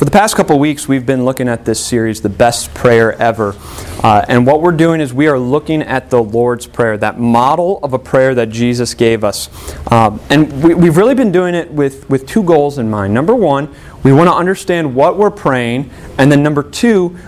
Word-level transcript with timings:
For 0.00 0.06
the 0.06 0.12
past 0.12 0.34
couple 0.34 0.58
weeks, 0.58 0.88
we've 0.88 1.04
been 1.04 1.26
looking 1.26 1.46
at 1.46 1.66
this 1.66 1.78
series, 1.84 2.22
The 2.22 2.30
Best 2.30 2.72
Prayer 2.72 3.12
Ever. 3.20 3.54
Uh, 4.02 4.24
and 4.28 4.46
what 4.46 4.62
we're 4.62 4.72
doing 4.72 4.98
is 4.98 5.12
we 5.12 5.26
are 5.26 5.38
looking 5.38 5.82
at 5.82 6.08
the 6.08 6.22
Lord's 6.22 6.66
Prayer, 6.66 6.96
that 6.96 7.20
model 7.20 7.80
of 7.82 7.92
a 7.92 7.98
prayer 7.98 8.34
that 8.36 8.48
Jesus 8.48 8.94
gave 8.94 9.24
us. 9.24 9.50
Um, 9.92 10.18
and 10.30 10.64
we, 10.64 10.72
we've 10.72 10.96
really 10.96 11.14
been 11.14 11.30
doing 11.30 11.54
it 11.54 11.70
with, 11.70 12.08
with 12.08 12.26
two 12.26 12.42
goals 12.42 12.78
in 12.78 12.88
mind. 12.88 13.12
Number 13.12 13.34
one, 13.34 13.74
we 14.02 14.10
want 14.10 14.28
to 14.28 14.34
understand 14.34 14.94
what 14.94 15.18
we're 15.18 15.30
praying. 15.30 15.90
And 16.16 16.32
then 16.32 16.42
number 16.42 16.62
two, 16.62 17.18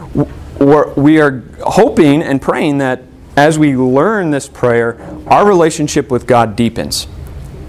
we're, 0.59 0.95
we 0.95 1.21
are 1.21 1.45
hoping 1.67 2.23
and 2.23 2.41
praying 2.41 2.79
that 2.79 3.03
as 3.37 3.59
we 3.59 3.77
learn 3.77 4.31
this 4.31 4.49
prayer, 4.49 4.99
our 5.27 5.47
relationship 5.47 6.11
with 6.11 6.27
God 6.27 6.57
deepens. 6.57 7.07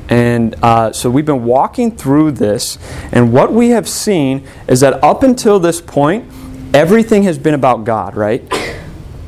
And 0.09 0.55
uh, 0.61 0.91
so 0.91 1.09
we've 1.09 1.25
been 1.25 1.45
walking 1.45 1.95
through 1.95 2.31
this, 2.31 2.77
and 3.11 3.31
what 3.31 3.53
we 3.53 3.69
have 3.69 3.87
seen 3.87 4.45
is 4.67 4.81
that 4.81 5.01
up 5.03 5.23
until 5.23 5.59
this 5.59 5.79
point, 5.81 6.29
everything 6.73 7.23
has 7.23 7.39
been 7.39 7.53
about 7.53 7.85
God, 7.85 8.15
right? 8.15 8.43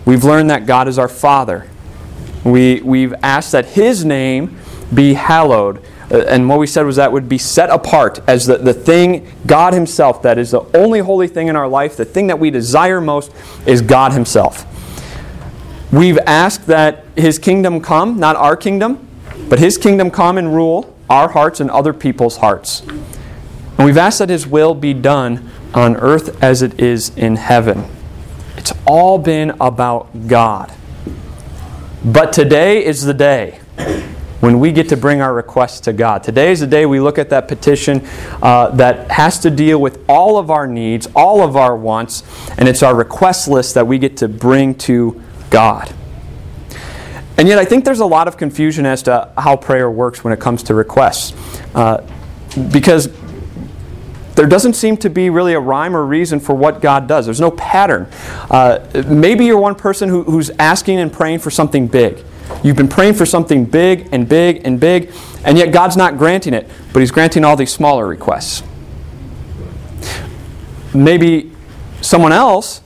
We've 0.06 0.24
learned 0.24 0.50
that 0.50 0.66
God 0.66 0.88
is 0.88 1.00
our 1.00 1.08
Father. 1.08 1.68
We, 2.44 2.82
we've 2.82 3.14
asked 3.24 3.54
that 3.54 3.66
His 3.66 4.06
name 4.06 4.60
be 4.94 5.16
hallowed. 5.16 5.84
Uh, 6.12 6.20
and 6.28 6.48
what 6.48 6.60
we 6.60 6.68
said 6.68 6.86
was 6.86 6.98
that 6.98 7.12
would 7.12 7.28
be 7.28 7.40
set 7.40 7.70
apart 7.72 8.20
as 8.28 8.46
the, 8.46 8.58
the 8.58 8.74
thing, 8.74 9.32
God 9.48 9.74
Himself, 9.74 10.22
that 10.22 10.38
is 10.38 10.52
the 10.52 10.62
only 10.78 11.00
holy 11.00 11.28
thing 11.28 11.48
in 11.48 11.56
our 11.56 11.68
life. 11.68 11.98
The 11.98 12.06
thing 12.06 12.28
that 12.28 12.38
we 12.38 12.52
desire 12.52 13.02
most 13.02 13.32
is 13.66 13.82
God 13.82 14.12
Himself. 14.14 14.66
We've 15.92 16.20
asked 16.20 16.68
that 16.68 17.06
His 17.16 17.40
kingdom 17.40 17.82
come, 17.82 18.20
not 18.20 18.36
our 18.36 18.56
kingdom, 18.56 19.08
but 19.50 19.60
His 19.60 19.78
kingdom 19.78 20.12
come 20.12 20.38
and 20.38 20.54
rule 20.54 20.96
our 21.10 21.30
hearts 21.30 21.60
and 21.60 21.70
other 21.70 21.94
people's 21.94 22.38
hearts. 22.38 22.82
And 22.82 23.86
we've 23.86 23.98
asked 23.98 24.20
that 24.20 24.30
His 24.30 24.48
will 24.48 24.74
be 24.74 24.94
done 24.94 25.50
on 25.74 25.98
earth 25.98 26.42
as 26.42 26.62
it 26.62 26.80
is 26.80 27.16
in 27.18 27.36
heaven. 27.36 27.86
It's 28.58 28.74
all 28.88 29.18
been 29.18 29.52
about 29.62 30.28
God. 30.28 30.74
But 32.04 32.34
today 32.34 32.86
is 32.86 33.04
the 33.04 33.14
day 33.14 33.60
when 34.40 34.60
we 34.60 34.72
get 34.72 34.90
to 34.90 34.98
bring 34.98 35.22
our 35.22 35.34
requests 35.34 35.80
to 35.82 35.94
God. 35.94 36.24
Today 36.24 36.52
is 36.52 36.60
the 36.60 36.68
day 36.68 36.86
we 36.86 37.00
look 37.00 37.18
at 37.18 37.30
that 37.32 37.48
petition 37.48 38.02
uh, 38.42 38.70
that 38.76 39.12
has 39.12 39.40
to 39.40 39.50
deal 39.50 39.82
with 39.82 40.04
all 40.08 40.38
of 40.38 40.52
our 40.52 40.68
needs, 40.68 41.08
all 41.16 41.42
of 41.42 41.56
our 41.56 41.76
wants, 41.76 42.24
and 42.58 42.68
it's 42.70 42.84
our 42.84 42.96
request 42.96 43.48
list 43.48 43.74
that 43.74 43.88
we 43.88 43.98
get 43.98 44.18
to 44.18 44.28
bring 44.28 44.76
to 44.76 45.22
God. 45.50 45.94
And 47.38 47.48
yet, 47.48 47.58
I 47.60 47.66
think 47.66 47.84
there's 47.84 48.00
a 48.00 48.06
lot 48.06 48.28
of 48.28 48.38
confusion 48.38 48.86
as 48.86 49.04
to 49.04 49.32
how 49.38 49.58
prayer 49.58 49.92
works 49.92 50.24
when 50.24 50.32
it 50.32 50.40
comes 50.40 50.64
to 50.64 50.74
requests. 50.74 51.34
Uh, 51.76 52.06
because 52.72 53.10
there 54.36 54.46
doesn't 54.46 54.74
seem 54.74 54.98
to 54.98 55.10
be 55.10 55.30
really 55.30 55.54
a 55.54 55.60
rhyme 55.60 55.96
or 55.96 56.06
reason 56.06 56.40
for 56.40 56.54
what 56.54 56.82
God 56.82 57.08
does. 57.08 57.26
There's 57.26 57.42
no 57.42 57.52
pattern. 57.52 58.08
Uh, 58.50 58.86
maybe 59.08 59.46
you're 59.46 59.60
one 59.60 59.76
person 59.76 60.10
who, 60.10 60.24
who's 60.24 60.50
asking 60.60 61.00
and 61.00 61.12
praying 61.12 61.40
for 61.40 61.50
something 61.50 61.88
big. 61.88 62.24
You've 62.64 62.76
been 62.76 62.88
praying 62.90 63.16
for 63.16 63.26
something 63.26 63.66
big 63.66 64.10
and 64.12 64.28
big 64.28 64.62
and 64.66 64.80
big, 64.80 65.12
and 65.44 65.58
yet 65.58 65.72
God's 65.72 65.98
not 65.98 66.18
granting 66.18 66.54
it, 66.54 66.70
but 66.94 67.00
He's 67.00 67.12
granting 67.12 67.44
all 67.44 67.56
these 67.56 67.72
smaller 67.72 68.06
requests. 68.06 68.62
Maybe 70.94 71.52
someone 72.02 72.32
else 72.32 72.82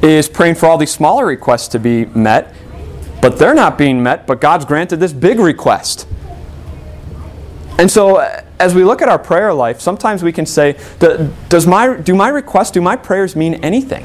is 0.00 0.28
praying 0.28 0.54
for 0.56 0.66
all 0.66 0.78
these 0.78 0.92
smaller 0.92 1.26
requests 1.26 1.68
to 1.68 1.78
be 1.78 2.04
met, 2.06 2.54
but 3.24 3.38
they're 3.38 3.54
not 3.54 3.78
being 3.78 4.02
met, 4.02 4.26
but 4.26 4.38
God's 4.38 4.66
granted 4.66 4.98
this 4.98 5.14
big 5.14 5.38
request. 5.38 6.06
And 7.78 7.90
so, 7.90 8.18
as 8.58 8.74
we 8.74 8.84
look 8.84 9.00
at 9.00 9.08
our 9.08 9.18
prayer 9.18 9.54
life, 9.54 9.80
sometimes 9.80 10.22
we 10.22 10.30
can 10.30 10.44
say, 10.44 10.78
does 11.48 11.66
my, 11.66 11.96
do 11.96 12.14
my 12.14 12.28
requests, 12.28 12.72
do 12.72 12.82
my 12.82 12.96
prayers 12.96 13.34
mean 13.34 13.54
anything? 13.64 14.04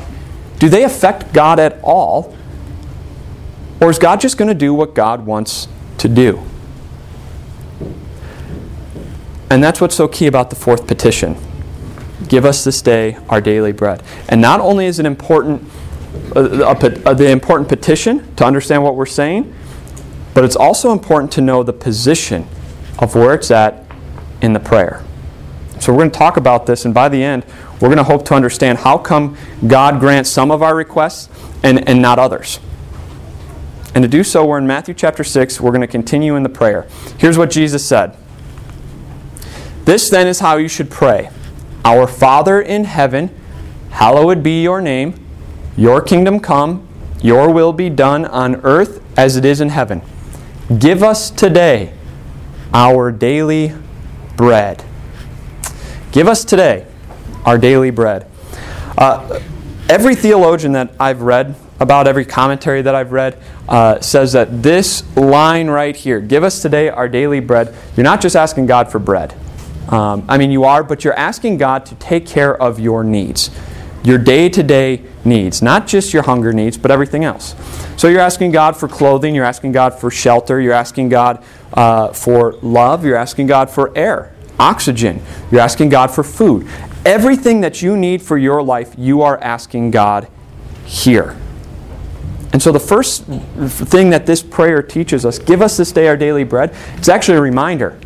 Do 0.59 0.69
they 0.69 0.85
affect 0.85 1.33
God 1.33 1.59
at 1.59 1.81
all? 1.83 2.33
Or 3.81 3.89
is 3.89 3.99
God 3.99 4.21
just 4.21 4.37
going 4.37 4.47
to 4.47 4.55
do 4.55 4.73
what 4.73 4.95
God 4.95 5.25
wants 5.25 5.67
to 5.97 6.07
do? 6.07 6.41
And 9.49 9.61
that's 9.61 9.81
what's 9.81 9.95
so 9.95 10.07
key 10.07 10.27
about 10.27 10.49
the 10.49 10.55
fourth 10.55 10.87
petition. 10.87 11.35
Give 12.29 12.45
us 12.45 12.63
this 12.63 12.81
day 12.81 13.17
our 13.27 13.41
daily 13.41 13.73
bread. 13.73 14.01
And 14.29 14.39
not 14.39 14.61
only 14.61 14.85
is 14.85 14.97
it 14.97 15.05
important 15.05 15.69
the 16.11 17.29
important 17.29 17.69
petition 17.69 18.35
to 18.35 18.45
understand 18.45 18.83
what 18.83 18.95
we're 18.95 19.05
saying, 19.05 19.53
but 20.33 20.43
it's 20.43 20.55
also 20.55 20.91
important 20.91 21.31
to 21.33 21.41
know 21.41 21.63
the 21.63 21.73
position 21.73 22.47
of 22.99 23.15
where 23.15 23.33
it's 23.33 23.51
at 23.51 23.85
in 24.41 24.53
the 24.53 24.59
prayer. 24.59 25.03
So 25.79 25.93
we're 25.93 25.99
going 25.99 26.11
to 26.11 26.17
talk 26.17 26.37
about 26.37 26.65
this, 26.65 26.85
and 26.85 26.93
by 26.93 27.09
the 27.09 27.23
end, 27.23 27.45
we're 27.79 27.87
going 27.87 27.97
to 27.97 28.03
hope 28.03 28.25
to 28.25 28.33
understand 28.33 28.79
how 28.79 28.97
come 28.97 29.37
God 29.65 29.99
grants 29.99 30.29
some 30.29 30.51
of 30.51 30.61
our 30.61 30.75
requests 30.75 31.29
and, 31.63 31.87
and 31.87 32.01
not 32.01 32.19
others. 32.19 32.59
And 33.95 34.03
to 34.03 34.07
do 34.07 34.23
so, 34.23 34.45
we're 34.45 34.57
in 34.57 34.67
Matthew 34.67 34.93
chapter 34.93 35.23
6. 35.23 35.59
We're 35.61 35.71
going 35.71 35.81
to 35.81 35.87
continue 35.87 36.35
in 36.35 36.43
the 36.43 36.49
prayer. 36.49 36.87
Here's 37.17 37.37
what 37.37 37.49
Jesus 37.49 37.85
said 37.85 38.15
This 39.85 40.09
then 40.09 40.27
is 40.27 40.41
how 40.41 40.57
you 40.57 40.67
should 40.67 40.89
pray 40.91 41.29
Our 41.85 42.07
Father 42.07 42.61
in 42.61 42.83
heaven, 42.83 43.33
hallowed 43.91 44.43
be 44.43 44.61
your 44.61 44.81
name. 44.81 45.28
Your 45.79 46.01
kingdom 46.01 46.41
come, 46.41 46.85
your 47.21 47.53
will 47.53 47.71
be 47.71 47.89
done 47.89 48.25
on 48.25 48.57
earth 48.65 49.01
as 49.17 49.37
it 49.37 49.45
is 49.45 49.61
in 49.61 49.69
heaven. 49.69 50.01
Give 50.77 51.01
us 51.01 51.31
today 51.31 51.93
our 52.73 53.13
daily 53.13 53.73
bread. 54.35 54.83
Give 56.11 56.27
us 56.27 56.43
today 56.43 56.85
our 57.45 57.57
daily 57.57 57.91
bread. 57.91 58.27
Uh, 58.97 59.39
every 59.87 60.15
theologian 60.15 60.73
that 60.73 60.93
I've 60.99 61.21
read, 61.21 61.55
about 61.79 62.09
every 62.09 62.25
commentary 62.25 62.81
that 62.81 62.93
I've 62.93 63.13
read, 63.13 63.41
uh, 63.69 64.01
says 64.01 64.33
that 64.33 64.61
this 64.61 65.05
line 65.15 65.69
right 65.69 65.95
here, 65.95 66.19
give 66.19 66.43
us 66.43 66.61
today 66.61 66.89
our 66.89 67.07
daily 67.07 67.39
bread, 67.39 67.73
you're 67.95 68.03
not 68.03 68.19
just 68.19 68.35
asking 68.35 68.65
God 68.65 68.91
for 68.91 68.99
bread. 68.99 69.33
Um, 69.87 70.25
I 70.27 70.37
mean, 70.37 70.51
you 70.51 70.65
are, 70.65 70.83
but 70.83 71.05
you're 71.05 71.17
asking 71.17 71.57
God 71.57 71.85
to 71.85 71.95
take 71.95 72.27
care 72.27 72.61
of 72.61 72.81
your 72.81 73.05
needs 73.05 73.49
your 74.03 74.17
day 74.17 74.49
to 74.49 74.63
day 74.63 75.03
needs, 75.25 75.61
not 75.61 75.87
just 75.87 76.13
your 76.13 76.23
hunger 76.23 76.53
needs, 76.53 76.77
but 76.77 76.91
everything 76.91 77.23
else. 77.23 77.55
So 77.97 78.07
you're 78.07 78.21
asking 78.21 78.51
God 78.51 78.77
for 78.77 78.87
clothing, 78.87 79.35
you're 79.35 79.45
asking 79.45 79.73
God 79.73 79.93
for 79.93 80.09
shelter, 80.09 80.61
you're 80.61 80.73
asking 80.73 81.09
God 81.09 81.43
uh, 81.73 82.13
for 82.13 82.53
love, 82.61 83.05
you're 83.05 83.17
asking 83.17 83.47
God 83.47 83.69
for 83.69 83.95
air, 83.97 84.33
oxygen, 84.57 85.21
you're 85.51 85.61
asking 85.61 85.89
God 85.89 86.11
for 86.11 86.23
food. 86.23 86.67
Everything 87.05 87.61
that 87.61 87.81
you 87.81 87.97
need 87.97 88.21
for 88.21 88.37
your 88.37 88.61
life, 88.61 88.93
you 88.97 89.21
are 89.21 89.37
asking 89.39 89.91
God 89.91 90.27
here. 90.85 91.35
And 92.51 92.61
so 92.61 92.71
the 92.71 92.79
first 92.79 93.25
thing 93.25 94.09
that 94.09 94.25
this 94.25 94.41
prayer 94.41 94.81
teaches 94.81 95.25
us, 95.25 95.37
give 95.37 95.61
us 95.61 95.77
this 95.77 95.91
day 95.91 96.07
our 96.07 96.17
daily 96.17 96.43
bread, 96.43 96.75
it's 96.97 97.09
actually 97.09 97.37
a 97.37 97.41
reminder. 97.41 97.99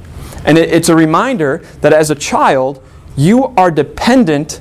And 0.46 0.58
it's 0.58 0.90
a 0.90 0.96
reminder 0.96 1.60
that 1.80 1.94
as 1.94 2.10
a 2.10 2.16
child, 2.16 2.84
you 3.16 3.46
are 3.56 3.72
dependent 3.72 4.60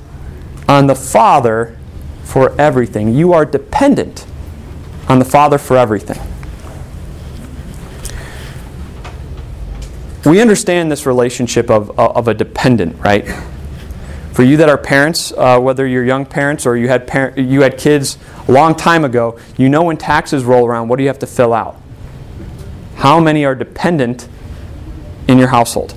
on 0.67 0.87
the 0.87 0.95
Father 0.95 1.77
for 2.23 2.59
everything. 2.59 3.13
You 3.13 3.33
are 3.33 3.45
dependent 3.45 4.25
on 5.07 5.19
the 5.19 5.25
Father 5.25 5.57
for 5.57 5.77
everything. 5.77 6.19
We 10.25 10.39
understand 10.39 10.89
this 10.89 11.05
relationship 11.05 11.69
of, 11.69 11.97
of 11.99 12.27
a 12.29 12.33
dependent, 12.33 12.97
right? 12.99 13.25
For 14.31 14.43
you 14.43 14.57
that 14.57 14.69
are 14.69 14.77
parents, 14.77 15.33
uh, 15.33 15.59
whether 15.59 15.85
you're 15.85 16.05
young 16.05 16.25
parents 16.25 16.65
or 16.65 16.77
you 16.77 16.87
had, 16.87 17.05
par- 17.05 17.33
you 17.35 17.61
had 17.61 17.77
kids 17.77 18.17
a 18.47 18.51
long 18.51 18.73
time 18.73 19.03
ago, 19.03 19.37
you 19.57 19.69
know 19.69 19.83
when 19.83 19.97
taxes 19.97 20.43
roll 20.43 20.65
around, 20.65 20.87
what 20.87 20.95
do 20.95 21.03
you 21.03 21.09
have 21.09 21.19
to 21.19 21.27
fill 21.27 21.53
out? 21.53 21.79
How 22.95 23.19
many 23.19 23.43
are 23.45 23.53
dependent 23.53 24.27
in 25.27 25.37
your 25.37 25.49
household? 25.49 25.93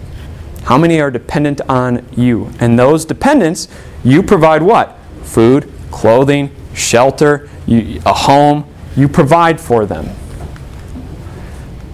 How 0.66 0.77
many 0.77 1.00
are 1.00 1.12
dependent 1.12 1.60
on 1.69 2.04
you? 2.16 2.50
And 2.59 2.77
those 2.77 3.04
dependents, 3.04 3.69
you 4.03 4.21
provide 4.21 4.62
what? 4.62 4.99
Food, 5.23 5.73
clothing, 5.93 6.50
shelter, 6.75 7.49
you, 7.69 8.02
a 8.05 8.12
home. 8.12 8.67
You 8.96 9.08
provide 9.08 9.61
for 9.61 9.87
them. 9.87 10.08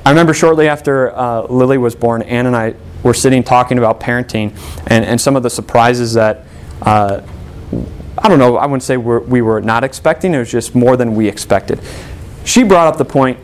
I 0.06 0.10
remember 0.10 0.32
shortly 0.32 0.68
after 0.68 1.14
uh, 1.14 1.42
Lily 1.48 1.76
was 1.76 1.94
born, 1.94 2.22
Ann 2.22 2.46
and 2.46 2.56
I 2.56 2.74
were 3.02 3.12
sitting 3.12 3.42
talking 3.42 3.76
about 3.76 4.00
parenting 4.00 4.56
and, 4.86 5.04
and 5.04 5.20
some 5.20 5.36
of 5.36 5.42
the 5.42 5.50
surprises 5.50 6.14
that, 6.14 6.46
uh, 6.80 7.20
I 8.16 8.28
don't 8.28 8.38
know, 8.38 8.56
I 8.56 8.64
wouldn't 8.64 8.84
say 8.84 8.96
we're, 8.96 9.20
we 9.20 9.42
were 9.42 9.60
not 9.60 9.84
expecting, 9.84 10.32
it 10.32 10.38
was 10.38 10.50
just 10.50 10.74
more 10.74 10.96
than 10.96 11.14
we 11.14 11.28
expected. 11.28 11.78
She 12.44 12.62
brought 12.62 12.86
up 12.86 12.96
the 12.96 13.04
point 13.04 13.38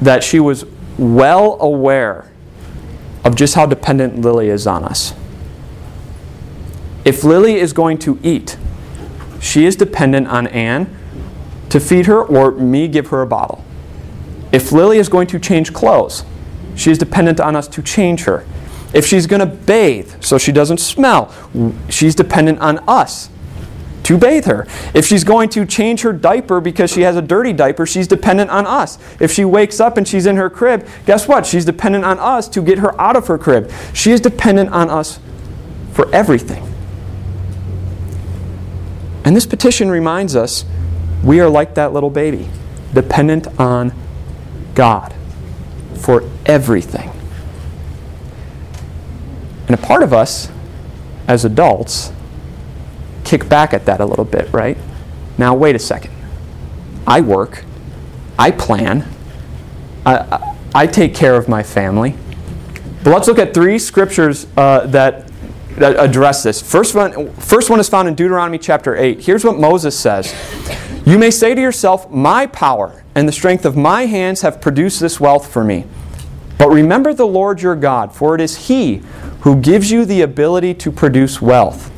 that 0.00 0.24
she 0.24 0.40
was 0.40 0.64
well 0.98 1.56
aware 1.60 2.31
of 3.24 3.34
just 3.36 3.54
how 3.54 3.66
dependent 3.66 4.20
Lily 4.20 4.48
is 4.48 4.66
on 4.66 4.84
us. 4.84 5.14
If 7.04 7.24
Lily 7.24 7.54
is 7.54 7.72
going 7.72 7.98
to 7.98 8.18
eat, 8.22 8.56
she 9.40 9.64
is 9.64 9.76
dependent 9.76 10.28
on 10.28 10.46
Ann 10.48 10.96
to 11.68 11.80
feed 11.80 12.06
her 12.06 12.22
or 12.22 12.52
me 12.52 12.86
give 12.88 13.08
her 13.08 13.22
a 13.22 13.26
bottle. 13.26 13.64
If 14.52 14.70
Lily 14.70 14.98
is 14.98 15.08
going 15.08 15.26
to 15.28 15.38
change 15.38 15.72
clothes, 15.72 16.24
she 16.76 16.90
is 16.90 16.98
dependent 16.98 17.40
on 17.40 17.56
us 17.56 17.66
to 17.68 17.82
change 17.82 18.24
her. 18.24 18.46
If 18.92 19.06
she's 19.06 19.26
going 19.26 19.40
to 19.40 19.46
bathe 19.46 20.22
so 20.22 20.38
she 20.38 20.52
doesn't 20.52 20.78
smell, 20.78 21.32
she's 21.88 22.14
dependent 22.14 22.60
on 22.60 22.78
us 22.86 23.30
to 24.04 24.18
bathe 24.18 24.46
her. 24.46 24.66
If 24.94 25.06
she's 25.06 25.24
going 25.24 25.48
to 25.50 25.64
change 25.64 26.02
her 26.02 26.12
diaper 26.12 26.60
because 26.60 26.92
she 26.92 27.02
has 27.02 27.16
a 27.16 27.22
dirty 27.22 27.52
diaper, 27.52 27.86
she's 27.86 28.08
dependent 28.08 28.50
on 28.50 28.66
us. 28.66 28.98
If 29.20 29.32
she 29.32 29.44
wakes 29.44 29.80
up 29.80 29.96
and 29.96 30.06
she's 30.06 30.26
in 30.26 30.36
her 30.36 30.50
crib, 30.50 30.86
guess 31.06 31.28
what? 31.28 31.46
She's 31.46 31.64
dependent 31.64 32.04
on 32.04 32.18
us 32.18 32.48
to 32.48 32.62
get 32.62 32.78
her 32.78 32.98
out 33.00 33.16
of 33.16 33.26
her 33.28 33.38
crib. 33.38 33.70
She 33.92 34.12
is 34.12 34.20
dependent 34.20 34.70
on 34.70 34.90
us 34.90 35.18
for 35.92 36.12
everything. 36.14 36.68
And 39.24 39.36
this 39.36 39.46
petition 39.46 39.90
reminds 39.90 40.34
us 40.34 40.64
we 41.22 41.40
are 41.40 41.48
like 41.48 41.74
that 41.76 41.92
little 41.92 42.10
baby, 42.10 42.48
dependent 42.92 43.46
on 43.60 43.92
God 44.74 45.14
for 45.94 46.28
everything. 46.44 47.10
And 49.68 49.78
a 49.78 49.82
part 49.82 50.02
of 50.02 50.12
us, 50.12 50.50
as 51.28 51.44
adults, 51.44 52.12
kick 53.32 53.48
back 53.48 53.72
at 53.72 53.86
that 53.86 53.98
a 53.98 54.04
little 54.04 54.26
bit, 54.26 54.52
right? 54.52 54.76
Now, 55.38 55.54
wait 55.54 55.74
a 55.74 55.78
second. 55.78 56.12
I 57.06 57.22
work, 57.22 57.64
I 58.38 58.50
plan, 58.50 59.08
I, 60.04 60.54
I 60.74 60.86
take 60.86 61.14
care 61.14 61.36
of 61.36 61.48
my 61.48 61.62
family. 61.62 62.14
But 63.02 63.12
let's 63.12 63.28
look 63.28 63.38
at 63.38 63.54
three 63.54 63.78
scriptures 63.78 64.46
uh, 64.58 64.86
that, 64.88 65.28
that 65.76 65.98
address 65.98 66.42
this. 66.42 66.60
First 66.60 66.94
one, 66.94 67.32
first 67.36 67.70
one 67.70 67.80
is 67.80 67.88
found 67.88 68.06
in 68.06 68.14
Deuteronomy 68.14 68.58
chapter 68.58 68.94
8. 68.96 69.22
Here's 69.22 69.46
what 69.46 69.58
Moses 69.58 69.98
says 69.98 70.34
You 71.06 71.18
may 71.18 71.30
say 71.30 71.54
to 71.54 71.60
yourself, 71.60 72.10
My 72.10 72.46
power 72.46 73.02
and 73.14 73.26
the 73.26 73.32
strength 73.32 73.64
of 73.64 73.78
my 73.78 74.04
hands 74.04 74.42
have 74.42 74.60
produced 74.60 75.00
this 75.00 75.18
wealth 75.18 75.50
for 75.50 75.64
me. 75.64 75.86
But 76.58 76.68
remember 76.68 77.14
the 77.14 77.26
Lord 77.26 77.62
your 77.62 77.76
God, 77.76 78.14
for 78.14 78.34
it 78.34 78.42
is 78.42 78.68
He 78.68 79.02
who 79.40 79.58
gives 79.58 79.90
you 79.90 80.04
the 80.04 80.20
ability 80.20 80.74
to 80.74 80.92
produce 80.92 81.40
wealth, 81.40 81.90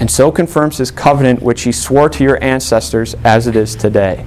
and 0.00 0.10
so 0.10 0.32
confirms 0.32 0.78
His 0.78 0.90
covenant 0.90 1.42
which 1.42 1.62
He 1.62 1.72
swore 1.72 2.08
to 2.08 2.24
your 2.24 2.42
ancestors 2.42 3.14
as 3.22 3.46
it 3.46 3.54
is 3.54 3.76
today. 3.76 4.26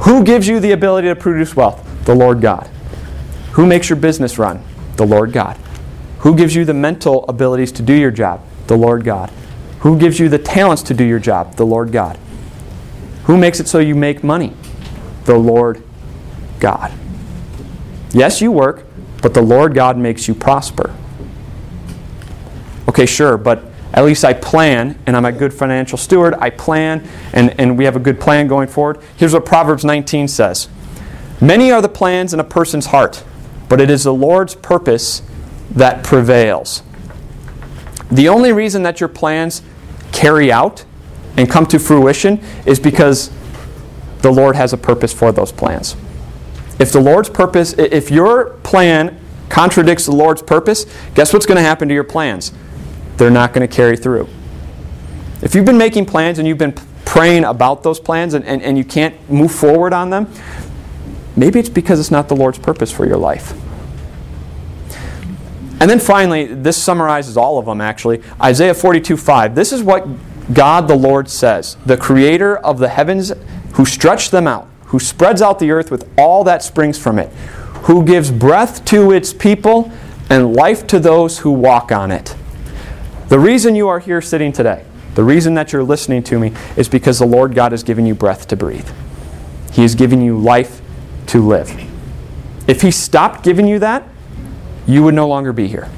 Who 0.00 0.24
gives 0.24 0.48
you 0.48 0.60
the 0.60 0.72
ability 0.72 1.08
to 1.08 1.16
produce 1.16 1.54
wealth? 1.54 1.86
The 2.04 2.14
Lord 2.14 2.40
God. 2.40 2.68
Who 3.52 3.66
makes 3.66 3.88
your 3.88 3.96
business 3.96 4.38
run? 4.38 4.62
The 4.96 5.06
Lord 5.06 5.32
God. 5.32 5.56
Who 6.18 6.34
gives 6.34 6.54
you 6.54 6.64
the 6.64 6.74
mental 6.74 7.24
abilities 7.28 7.72
to 7.72 7.82
do 7.82 7.94
your 7.94 8.10
job? 8.10 8.42
The 8.66 8.76
Lord 8.76 9.04
God. 9.04 9.30
Who 9.80 9.98
gives 9.98 10.18
you 10.18 10.28
the 10.28 10.38
talents 10.38 10.82
to 10.84 10.94
do 10.94 11.04
your 11.04 11.18
job? 11.18 11.54
The 11.56 11.64
Lord 11.64 11.92
God. 11.92 12.18
Who 13.24 13.38
makes 13.38 13.60
it 13.60 13.68
so 13.68 13.78
you 13.78 13.94
make 13.94 14.24
money? 14.24 14.52
The 15.24 15.36
Lord 15.36 15.82
God. 16.58 16.92
Yes, 18.12 18.40
you 18.40 18.50
work, 18.50 18.84
but 19.22 19.34
the 19.34 19.42
Lord 19.42 19.74
God 19.74 19.96
makes 19.96 20.26
you 20.26 20.34
prosper. 20.34 20.94
Okay, 22.88 23.06
sure, 23.06 23.36
but 23.38 23.69
at 23.92 24.04
least 24.04 24.24
I 24.24 24.32
plan 24.32 24.98
and 25.06 25.16
I'm 25.16 25.24
a 25.24 25.32
good 25.32 25.52
financial 25.52 25.98
steward. 25.98 26.34
I 26.34 26.50
plan 26.50 27.06
and, 27.32 27.58
and 27.58 27.76
we 27.76 27.84
have 27.84 27.96
a 27.96 28.00
good 28.00 28.20
plan 28.20 28.46
going 28.46 28.68
forward. 28.68 29.00
Here's 29.16 29.32
what 29.32 29.44
Proverbs 29.44 29.84
19 29.84 30.28
says 30.28 30.68
Many 31.40 31.72
are 31.72 31.82
the 31.82 31.88
plans 31.88 32.34
in 32.34 32.40
a 32.40 32.44
person's 32.44 32.86
heart, 32.86 33.24
but 33.68 33.80
it 33.80 33.90
is 33.90 34.04
the 34.04 34.14
Lord's 34.14 34.54
purpose 34.54 35.22
that 35.70 36.04
prevails. 36.04 36.82
The 38.10 38.28
only 38.28 38.52
reason 38.52 38.82
that 38.82 39.00
your 39.00 39.08
plans 39.08 39.62
carry 40.12 40.52
out 40.52 40.84
and 41.36 41.48
come 41.48 41.66
to 41.66 41.78
fruition 41.78 42.40
is 42.66 42.78
because 42.78 43.30
the 44.20 44.30
Lord 44.30 44.56
has 44.56 44.72
a 44.72 44.76
purpose 44.76 45.12
for 45.12 45.32
those 45.32 45.52
plans. 45.52 45.96
If 46.78 46.92
the 46.92 47.00
Lord's 47.00 47.30
purpose, 47.30 47.72
if 47.74 48.10
your 48.10 48.50
plan 48.62 49.18
contradicts 49.48 50.06
the 50.06 50.12
Lord's 50.12 50.42
purpose, 50.42 50.86
guess 51.14 51.32
what's 51.32 51.46
going 51.46 51.56
to 51.56 51.62
happen 51.62 51.88
to 51.88 51.94
your 51.94 52.04
plans? 52.04 52.52
They're 53.20 53.30
not 53.30 53.52
going 53.52 53.68
to 53.68 53.76
carry 53.76 53.98
through. 53.98 54.30
If 55.42 55.54
you've 55.54 55.66
been 55.66 55.76
making 55.76 56.06
plans 56.06 56.38
and 56.38 56.48
you've 56.48 56.56
been 56.56 56.72
praying 57.04 57.44
about 57.44 57.82
those 57.82 58.00
plans 58.00 58.32
and, 58.32 58.42
and, 58.46 58.62
and 58.62 58.78
you 58.78 58.84
can't 58.84 59.14
move 59.30 59.52
forward 59.52 59.92
on 59.92 60.08
them, 60.08 60.26
maybe 61.36 61.60
it's 61.60 61.68
because 61.68 62.00
it's 62.00 62.10
not 62.10 62.28
the 62.28 62.34
Lord's 62.34 62.58
purpose 62.58 62.90
for 62.90 63.04
your 63.04 63.18
life. 63.18 63.52
And 65.82 65.90
then 65.90 65.98
finally, 65.98 66.46
this 66.46 66.82
summarizes 66.82 67.36
all 67.36 67.58
of 67.58 67.66
them 67.66 67.82
actually. 67.82 68.22
Isaiah 68.40 68.72
42 68.72 69.18
5. 69.18 69.54
This 69.54 69.70
is 69.70 69.82
what 69.82 70.08
God 70.54 70.88
the 70.88 70.96
Lord 70.96 71.28
says, 71.28 71.76
the 71.84 71.98
creator 71.98 72.56
of 72.56 72.78
the 72.78 72.88
heavens 72.88 73.34
who 73.74 73.84
stretched 73.84 74.30
them 74.30 74.46
out, 74.46 74.66
who 74.86 74.98
spreads 74.98 75.42
out 75.42 75.58
the 75.58 75.72
earth 75.72 75.90
with 75.90 76.10
all 76.16 76.42
that 76.44 76.62
springs 76.62 76.98
from 76.98 77.18
it, 77.18 77.28
who 77.82 78.02
gives 78.02 78.30
breath 78.30 78.82
to 78.86 79.12
its 79.12 79.34
people 79.34 79.92
and 80.30 80.54
life 80.54 80.86
to 80.86 80.98
those 80.98 81.40
who 81.40 81.50
walk 81.50 81.92
on 81.92 82.10
it. 82.10 82.34
The 83.30 83.38
reason 83.38 83.76
you 83.76 83.86
are 83.86 84.00
here 84.00 84.20
sitting 84.20 84.50
today, 84.50 84.84
the 85.14 85.22
reason 85.22 85.54
that 85.54 85.72
you're 85.72 85.84
listening 85.84 86.24
to 86.24 86.38
me, 86.40 86.52
is 86.76 86.88
because 86.88 87.20
the 87.20 87.26
Lord 87.26 87.54
God 87.54 87.70
has 87.70 87.84
given 87.84 88.04
you 88.04 88.12
breath 88.12 88.48
to 88.48 88.56
breathe. 88.56 88.90
He 89.70 89.82
has 89.82 89.94
given 89.94 90.20
you 90.20 90.36
life 90.36 90.82
to 91.28 91.40
live. 91.40 91.70
If 92.66 92.82
He 92.82 92.90
stopped 92.90 93.44
giving 93.44 93.68
you 93.68 93.78
that, 93.78 94.02
you 94.84 95.04
would 95.04 95.14
no 95.14 95.28
longer 95.28 95.52
be 95.52 95.68
here. 95.68 95.88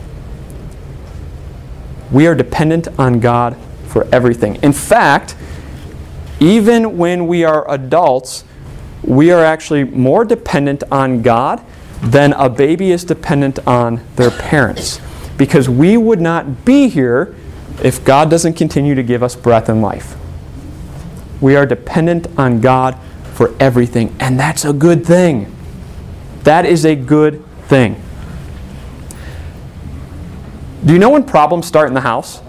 We 2.10 2.26
are 2.26 2.34
dependent 2.34 2.88
on 2.98 3.18
God 3.18 3.56
for 3.86 4.06
everything. 4.12 4.56
In 4.56 4.74
fact, 4.74 5.34
even 6.38 6.98
when 6.98 7.26
we 7.26 7.44
are 7.44 7.64
adults, 7.70 8.44
we 9.02 9.30
are 9.30 9.42
actually 9.42 9.84
more 9.84 10.26
dependent 10.26 10.82
on 10.92 11.22
God 11.22 11.64
than 12.02 12.34
a 12.34 12.50
baby 12.50 12.90
is 12.90 13.04
dependent 13.04 13.58
on 13.66 14.04
their 14.16 14.30
parents. 14.30 15.00
Because 15.36 15.68
we 15.68 15.96
would 15.96 16.20
not 16.20 16.64
be 16.64 16.88
here 16.88 17.34
if 17.82 18.04
God 18.04 18.30
doesn't 18.30 18.54
continue 18.54 18.94
to 18.94 19.02
give 19.02 19.22
us 19.22 19.34
breath 19.34 19.68
and 19.68 19.82
life. 19.82 20.16
We 21.40 21.56
are 21.56 21.66
dependent 21.66 22.28
on 22.38 22.60
God 22.60 22.98
for 23.34 23.54
everything, 23.58 24.14
and 24.20 24.38
that's 24.38 24.64
a 24.64 24.72
good 24.72 25.04
thing. 25.04 25.54
That 26.44 26.66
is 26.66 26.84
a 26.84 26.94
good 26.94 27.44
thing. 27.66 28.00
Do 30.84 30.92
you 30.92 30.98
know 30.98 31.10
when 31.10 31.24
problems 31.24 31.66
start 31.66 31.88
in 31.88 31.94
the 31.94 32.00
house? 32.00 32.40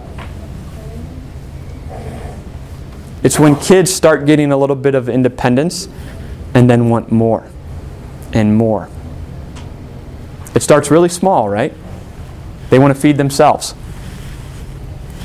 It's 3.24 3.40
when 3.40 3.56
kids 3.56 3.94
start 3.94 4.26
getting 4.26 4.52
a 4.52 4.58
little 4.58 4.76
bit 4.76 4.96
of 4.96 5.08
independence 5.08 5.88
and 6.54 6.70
then 6.70 6.90
want 6.90 7.12
more 7.12 7.48
and 8.34 8.56
more. 8.56 8.90
It 10.54 10.62
starts 10.62 10.92
really 10.92 11.10
small, 11.10 11.48
right? 11.48 11.74
They 12.74 12.80
want 12.80 12.92
to 12.96 13.00
feed 13.00 13.18
themselves. 13.18 13.76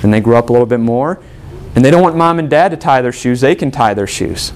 And 0.02 0.12
they 0.12 0.20
grow 0.20 0.36
up 0.36 0.50
a 0.50 0.52
little 0.52 0.66
bit 0.66 0.80
more, 0.80 1.18
and 1.74 1.82
they 1.82 1.90
don't 1.90 2.02
want 2.02 2.14
mom 2.14 2.38
and 2.38 2.50
dad 2.50 2.72
to 2.72 2.76
tie 2.76 3.00
their 3.00 3.10
shoes, 3.10 3.40
they 3.40 3.54
can 3.54 3.70
tie 3.70 3.94
their 3.94 4.06
shoes. 4.06 4.52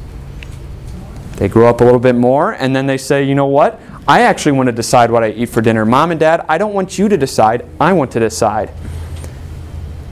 They 1.37 1.49
grow 1.49 1.71
up 1.71 1.81
a 1.81 1.85
little 1.85 1.99
bit 1.99 2.17
more, 2.17 2.53
and 2.53 2.77
then 2.77 2.87
they 2.87 2.99
say, 2.99 3.25
you 3.25 3.35
know 3.35 3.47
what? 3.47 3.81
I 4.07 4.21
actually 4.21 4.53
want 4.53 4.67
to 4.67 4.75
decide 4.75 5.11
what 5.11 5.25
I 5.25 5.31
eat 5.31 5.47
for 5.47 5.63
dinner. 5.63 5.87
Mom 5.87 6.11
and 6.11 6.21
dad, 6.21 6.45
I 6.51 6.59
don't 6.59 6.75
want 6.75 6.99
you 6.99 7.09
to 7.09 7.17
decide, 7.17 7.65
I 7.81 7.95
want 7.95 8.13
to 8.13 8.21
decide. 8.21 8.71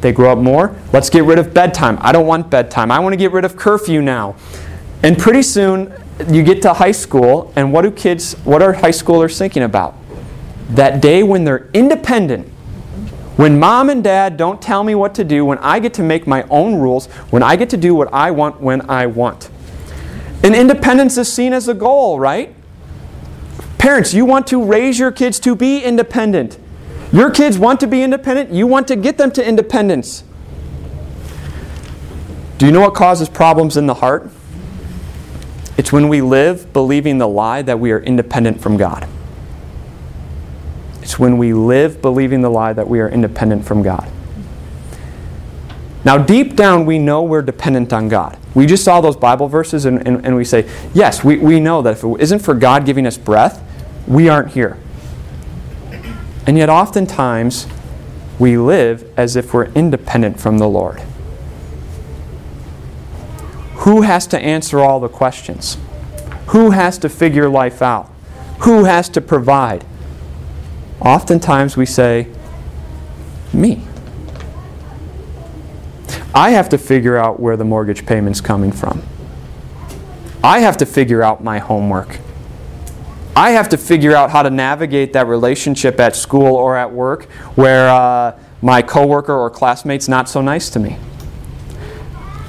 They 0.01 0.11
grow 0.11 0.33
up 0.33 0.39
more. 0.39 0.75
Let's 0.91 1.11
get 1.11 1.25
rid 1.25 1.39
of 1.39 1.53
bedtime. 1.53 1.99
I 2.01 2.13
don't 2.13 2.27
want 2.27 2.49
bedtime. 2.49 2.91
I 2.91 2.99
want 3.01 3.13
to 3.13 3.19
get 3.19 3.31
rid 3.31 3.45
of 3.45 3.59
curfew 3.59 4.01
now. 4.01 4.37
And 5.03 5.19
pretty 5.19 5.43
soon, 5.43 5.93
you 6.31 6.43
get 6.43 6.63
to 6.63 6.73
high 6.73 6.93
school, 6.93 7.53
and 7.57 7.75
what 7.75 7.83
do 7.83 7.91
kids, 7.91 8.37
what 8.45 8.63
are 8.63 8.73
high 8.73 8.89
schoolers 8.89 9.37
thinking 9.37 9.65
about? 9.65 9.97
That 10.71 11.03
day 11.03 11.23
when 11.23 11.45
they're 11.45 11.69
independent, 11.75 12.51
when 13.41 13.59
mom 13.59 13.89
and 13.89 14.05
dad 14.05 14.37
don't 14.37 14.61
tell 14.61 14.85
me 14.85 14.95
what 14.95 15.15
to 15.15 15.25
do, 15.25 15.47
when 15.47 15.57
I 15.61 15.79
get 15.79 15.95
to 15.95 16.03
make 16.03 16.27
my 16.27 16.43
own 16.51 16.75
rules, 16.75 17.07
when 17.31 17.43
I 17.43 17.57
get 17.57 17.71
to 17.71 17.79
do 17.79 17.95
what 17.95 18.13
I 18.13 18.31
want 18.31 18.61
when 18.61 18.91
I 18.91 19.07
want. 19.07 19.49
And 20.45 20.55
independence 20.55 21.17
is 21.17 21.33
seen 21.33 21.55
as 21.55 21.67
a 21.67 21.73
goal, 21.73 22.21
right? 22.21 22.55
Parents, 23.79 24.13
you 24.13 24.27
want 24.27 24.47
to 24.49 24.63
raise 24.63 24.99
your 24.99 25.11
kids 25.11 25.41
to 25.41 25.57
be 25.57 25.83
independent. 25.83 26.59
Your 27.15 27.31
kids 27.31 27.59
want 27.59 27.81
to 27.81 27.87
be 27.87 28.03
independent, 28.03 28.51
you 28.51 28.67
want 28.67 28.87
to 28.89 28.97
get 28.97 29.17
them 29.17 29.31
to 29.33 29.49
independence. 29.49 30.23
Do 32.59 32.67
you 32.67 32.73
know 32.73 32.83
what 32.83 32.93
causes 32.93 33.31
problems 33.31 33.79
in 33.79 33.87
the 33.87 33.95
heart? 33.95 34.31
It's 35.79 35.91
when 35.91 36.11
we 36.11 36.21
live 36.21 36.75
believing 36.75 37.17
the 37.17 37.27
lie 37.27 37.63
that 37.63 37.81
we 37.81 37.91
are 37.91 38.01
independent 38.01 38.61
from 38.61 38.77
God. 38.77 39.09
It's 41.11 41.19
when 41.19 41.39
we 41.39 41.53
live 41.53 42.01
believing 42.01 42.41
the 42.41 42.51
lie 42.51 42.73
that 42.73 42.89
we 42.89 43.01
are 43.01 43.09
independent 43.09 43.65
from 43.65 43.83
God. 43.83 44.09
Now, 46.05 46.19
deep 46.19 46.55
down, 46.55 46.87
we 46.87 47.01
know 47.01 47.25
we're 47.25 47.43
dependent 47.43 47.93
on 47.93 48.09
God. 48.09 48.39
We 48.55 48.65
just 48.65 48.85
saw 48.85 49.01
those 49.01 49.17
Bible 49.17 49.49
verses 49.49 49.87
and, 49.87 50.07
and, 50.07 50.25
and 50.25 50.37
we 50.37 50.45
say, 50.45 50.71
yes, 50.95 51.25
we, 51.25 51.37
we 51.39 51.59
know 51.59 51.83
that 51.83 51.95
if 51.95 52.05
it 52.05 52.21
isn't 52.21 52.39
for 52.39 52.55
God 52.55 52.87
giving 52.87 53.09
us 53.09 53.19
breath, 53.19 53.61
we 54.07 54.29
aren't 54.29 54.53
here. 54.53 54.79
And 56.47 56.57
yet, 56.57 56.71
oftentimes, 56.71 57.67
we 58.39 58.57
live 58.57 59.13
as 59.19 59.35
if 59.35 59.53
we're 59.53 59.73
independent 59.73 60.39
from 60.39 60.59
the 60.59 60.69
Lord. 60.69 61.01
Who 63.79 64.03
has 64.03 64.29
to 64.29 64.39
answer 64.39 64.79
all 64.79 65.01
the 65.01 65.09
questions? 65.09 65.77
Who 66.51 66.71
has 66.71 66.99
to 66.99 67.09
figure 67.09 67.49
life 67.49 67.83
out? 67.83 68.09
Who 68.61 68.85
has 68.85 69.09
to 69.09 69.21
provide? 69.21 69.85
Oftentimes 71.01 71.77
we 71.77 71.87
say, 71.87 72.29
Me. 73.53 73.83
I 76.35 76.51
have 76.51 76.69
to 76.69 76.79
figure 76.79 77.17
out 77.17 77.41
where 77.41 77.57
the 77.57 77.65
mortgage 77.65 78.07
payment's 78.07 78.41
coming 78.41 78.71
from. 78.71 79.03
I 80.45 80.61
have 80.61 80.77
to 80.79 80.87
figure 80.87 81.23
out 81.23 81.43
my 81.43 81.59
homework. 81.59 82.19
I 83.35 83.51
have 83.53 83.69
to 83.71 83.77
figure 83.77 84.15
out 84.15 84.31
how 84.31 84.43
to 84.43 84.51
navigate 84.51 85.13
that 85.15 85.27
relationship 85.27 85.99
at 86.01 86.17
school 86.17 86.55
or 86.57 86.77
at 86.77 86.93
work 86.93 87.25
where 87.55 87.89
uh, 87.89 88.39
my 88.63 88.83
coworker 88.83 89.35
or 89.35 89.51
classmate's 89.51 90.09
not 90.09 90.29
so 90.29 90.41
nice 90.41 90.71
to 90.71 90.79
me. 90.79 90.99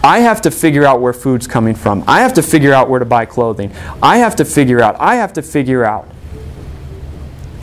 I 0.03 0.19
have 0.19 0.41
to 0.41 0.51
figure 0.51 0.83
out 0.83 0.99
where 0.99 1.13
food's 1.13 1.47
coming 1.47 1.75
from. 1.75 2.03
I 2.07 2.21
have 2.21 2.33
to 2.33 2.41
figure 2.41 2.73
out 2.73 2.89
where 2.89 2.99
to 2.99 3.05
buy 3.05 3.25
clothing. 3.25 3.71
I 4.01 4.17
have 4.17 4.35
to 4.37 4.45
figure 4.45 4.81
out. 4.81 4.95
I 4.99 5.15
have 5.15 5.33
to 5.33 5.41
figure 5.41 5.85
out. 5.85 6.09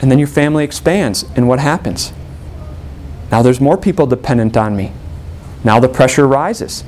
And 0.01 0.09
then 0.09 0.17
your 0.17 0.27
family 0.27 0.63
expands, 0.63 1.25
and 1.35 1.47
what 1.47 1.59
happens? 1.59 2.13
Now 3.31 3.41
there's 3.41 3.59
more 3.59 3.77
people 3.77 4.07
dependent 4.07 4.55
on 4.55 4.75
me. 4.75 4.93
Now 5.63 5.79
the 5.79 5.89
pressure 5.89 6.27
rises. 6.27 6.83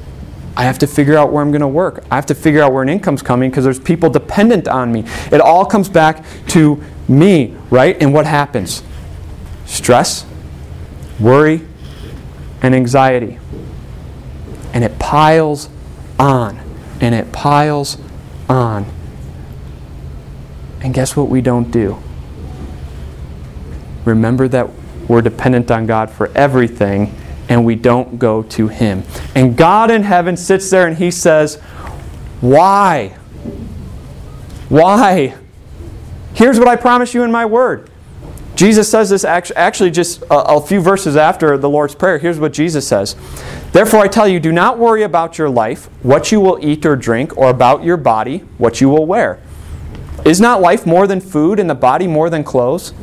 I 0.56 0.64
have 0.64 0.80
to 0.80 0.88
figure 0.88 1.18
out 1.18 1.32
where 1.32 1.42
I'm 1.42 1.52
going 1.52 1.62
to 1.62 1.68
work. 1.68 2.04
I 2.12 2.16
have 2.16 2.26
to 2.28 2.36
figure 2.36 2.62
out 2.62 2.74
where 2.74 2.84
an 2.84 2.90
income's 2.90 3.22
coming 3.22 3.50
because 3.50 3.64
there's 3.64 3.80
people 3.80 4.10
dependent 4.10 4.68
on 4.68 4.92
me. 4.92 5.06
It 5.32 5.42
all 5.42 5.66
comes 5.66 5.88
back 5.88 6.26
to 6.48 6.82
me, 7.08 7.56
right? 7.70 8.02
And 8.02 8.14
what 8.14 8.26
happens? 8.26 8.84
Stress, 9.66 10.26
worry, 11.20 11.62
and 12.62 12.76
anxiety. 12.76 13.40
And 14.74 14.84
it 14.84 15.00
piles 15.00 15.70
on, 16.20 16.60
and 17.02 17.16
it 17.16 17.32
piles 17.32 17.98
on. 18.50 18.86
And 20.82 20.94
guess 20.94 21.16
what 21.16 21.30
we 21.30 21.42
don't 21.42 21.72
do? 21.72 22.02
Remember 24.06 24.48
that 24.48 24.70
we're 25.08 25.22
dependent 25.22 25.72
on 25.72 25.86
God 25.86 26.10
for 26.10 26.32
everything 26.36 27.16
and 27.50 27.66
we 27.66 27.76
don't 27.76 28.18
go 28.18 28.44
to 28.44 28.68
Him. 28.68 29.04
And 29.36 29.58
God 29.58 29.92
in 29.92 30.04
heaven 30.04 30.38
sits 30.38 30.70
there 30.70 30.88
and 30.88 30.98
He 30.98 31.12
says, 31.12 31.56
Why? 32.40 33.10
Why? 34.70 35.36
Here's 36.34 36.58
what 36.58 36.68
I 36.68 36.78
promise 36.78 37.14
you 37.14 37.24
in 37.24 37.32
my 37.32 37.46
word. 37.46 37.90
Jesus 38.56 38.90
says 38.90 39.10
this 39.10 39.24
actually 39.26 39.92
just 39.92 40.24
a, 40.30 40.62
few 40.62 40.82
verses 40.82 41.16
after 41.16 41.58
the 41.58 41.70
Lord's 41.70 41.96
Prayer. 41.96 42.20
Here's 42.20 42.40
what 42.40 42.54
Jesus 42.54 42.88
says 42.88 43.16
Therefore, 43.72 44.02
I 44.02 44.08
tell 44.08 44.28
you, 44.28 44.40
do 44.40 44.52
not 44.52 44.78
worry 44.78 45.04
about 45.04 45.38
your 45.38 45.50
life, 45.50 45.86
what 46.04 46.32
you 46.32 46.40
will 46.40 46.64
eat 46.64 46.86
or 46.86 46.96
drink, 46.96 47.38
or 47.38 47.50
about 47.50 47.84
your 47.84 47.98
body, 47.98 48.40
what 48.58 48.80
you 48.80 48.88
will 48.90 49.06
wear. 49.06 49.40
Is 50.26 50.40
not 50.40 50.62
life 50.62 50.86
more 50.86 51.08
than 51.08 51.20
food, 51.20 51.60
and 51.60 51.70
the 51.70 51.76
body 51.76 52.06
more 52.06 52.30
than 52.30 52.44
clothes? 52.44 52.94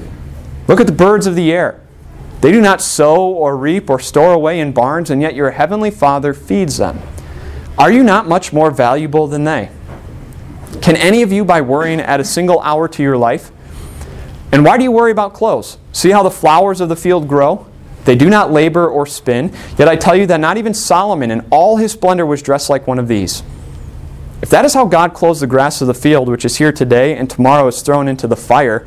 Look 0.69 0.81
at 0.81 0.87
the 0.87 0.93
birds 0.93 1.27
of 1.27 1.35
the 1.35 1.51
air. 1.51 1.81
They 2.41 2.53
do 2.53 2.61
not 2.61 2.81
sow 2.81 3.27
or 3.27 3.57
reap 3.57 3.91
or 3.91 3.99
store 3.99 4.33
away 4.33 4.61
in 4.61 4.73
barns, 4.73 5.11
and 5.11 5.21
yet 5.21 5.35
your 5.35 5.51
heavenly 5.51 5.91
Father 5.91 6.33
feeds 6.33 6.77
them. 6.77 7.01
Are 7.77 7.91
you 7.91 8.05
not 8.05 8.29
much 8.29 8.53
more 8.53 8.71
valuable 8.71 9.27
than 9.27 9.45
they? 9.45 9.71
Can 10.83 10.95
any 10.97 11.23
of 11.23 11.33
you, 11.33 11.45
by 11.45 11.61
worrying, 11.63 12.01
add 12.01 12.21
a 12.21 12.25
single 12.25 12.61
hour 12.61 12.87
to 12.89 13.03
your 13.03 13.17
life? 13.17 13.51
And 14.53 14.65
why 14.65 14.77
do 14.77 14.85
you 14.85 14.93
worry 14.93 15.11
about 15.11 15.35
clothes? 15.35 15.79
See 15.93 16.11
how 16.11 16.23
the 16.23 16.31
flowers 16.31 16.81
of 16.81 16.89
the 16.89 16.97
field 16.97 17.29
grow? 17.29 17.67
They 18.05 18.15
do 18.15 18.31
not 18.31 18.53
labor 18.53 18.89
or 18.89 19.07
spin. 19.07 19.53
Yet 19.77 19.89
I 19.89 19.97
tell 19.97 20.17
you 20.17 20.27
that 20.27 20.41
not 20.41 20.57
even 20.57 20.75
Solomon 20.75 21.31
in 21.31 21.47
all 21.51 21.77
his 21.77 21.93
splendor 21.93 22.25
was 22.25 22.43
dressed 22.43 22.71
like 22.71 22.87
one 22.87 22.99
of 22.99 23.09
these. 23.09 23.43
If 24.41 24.51
that 24.51 24.65
is 24.65 24.73
how 24.73 24.87
God 24.87 25.15
clothes 25.15 25.41
the 25.41 25.47
grass 25.47 25.81
of 25.81 25.89
the 25.89 25.95
field, 25.95 26.29
which 26.29 26.45
is 26.45 26.57
here 26.57 26.73
today 26.73 27.17
and 27.17 27.29
tomorrow 27.29 27.67
is 27.67 27.83
thrown 27.83 28.07
into 28.07 28.27
the 28.27 28.37
fire, 28.37 28.87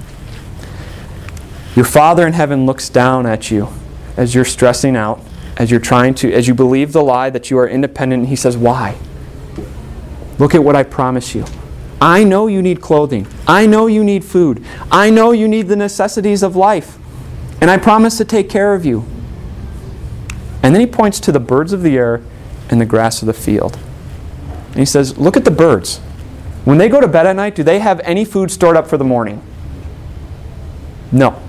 Your 1.75 1.85
Father 1.85 2.27
in 2.27 2.33
heaven 2.33 2.65
looks 2.65 2.89
down 2.89 3.25
at 3.25 3.49
you 3.49 3.69
as 4.17 4.35
you're 4.35 4.45
stressing 4.45 4.95
out, 4.95 5.21
as 5.57 5.71
you're 5.71 5.79
trying 5.79 6.13
to, 6.15 6.31
as 6.33 6.47
you 6.47 6.53
believe 6.53 6.91
the 6.91 7.03
lie 7.03 7.29
that 7.29 7.49
you 7.49 7.57
are 7.57 7.67
independent, 7.67 8.27
he 8.27 8.35
says, 8.35 8.57
Why? 8.57 8.97
Look 10.37 10.53
at 10.55 10.63
what 10.63 10.75
I 10.75 10.83
promise 10.83 11.33
you. 11.35 11.45
I 12.01 12.23
know 12.23 12.47
you 12.47 12.61
need 12.61 12.81
clothing. 12.81 13.27
I 13.47 13.67
know 13.67 13.87
you 13.87 14.03
need 14.03 14.25
food. 14.25 14.65
I 14.91 15.11
know 15.11 15.31
you 15.31 15.47
need 15.47 15.67
the 15.67 15.75
necessities 15.75 16.41
of 16.41 16.55
life. 16.55 16.97
And 17.61 17.69
I 17.69 17.77
promise 17.77 18.17
to 18.17 18.25
take 18.25 18.49
care 18.49 18.73
of 18.73 18.83
you. 18.83 19.05
And 20.63 20.73
then 20.73 20.79
he 20.79 20.87
points 20.87 21.19
to 21.21 21.31
the 21.31 21.39
birds 21.39 21.73
of 21.73 21.83
the 21.83 21.95
air 21.95 22.21
and 22.69 22.81
the 22.81 22.85
grass 22.85 23.21
of 23.21 23.27
the 23.27 23.33
field. 23.33 23.77
And 24.69 24.77
he 24.77 24.85
says, 24.85 25.17
Look 25.17 25.37
at 25.37 25.45
the 25.45 25.51
birds. 25.51 25.99
When 26.65 26.77
they 26.77 26.89
go 26.89 26.99
to 26.99 27.07
bed 27.07 27.25
at 27.27 27.35
night, 27.35 27.55
do 27.55 27.63
they 27.63 27.79
have 27.79 27.99
any 28.01 28.25
food 28.25 28.51
stored 28.51 28.75
up 28.75 28.87
for 28.87 28.97
the 28.97 29.03
morning? 29.03 29.41
No. 31.11 31.41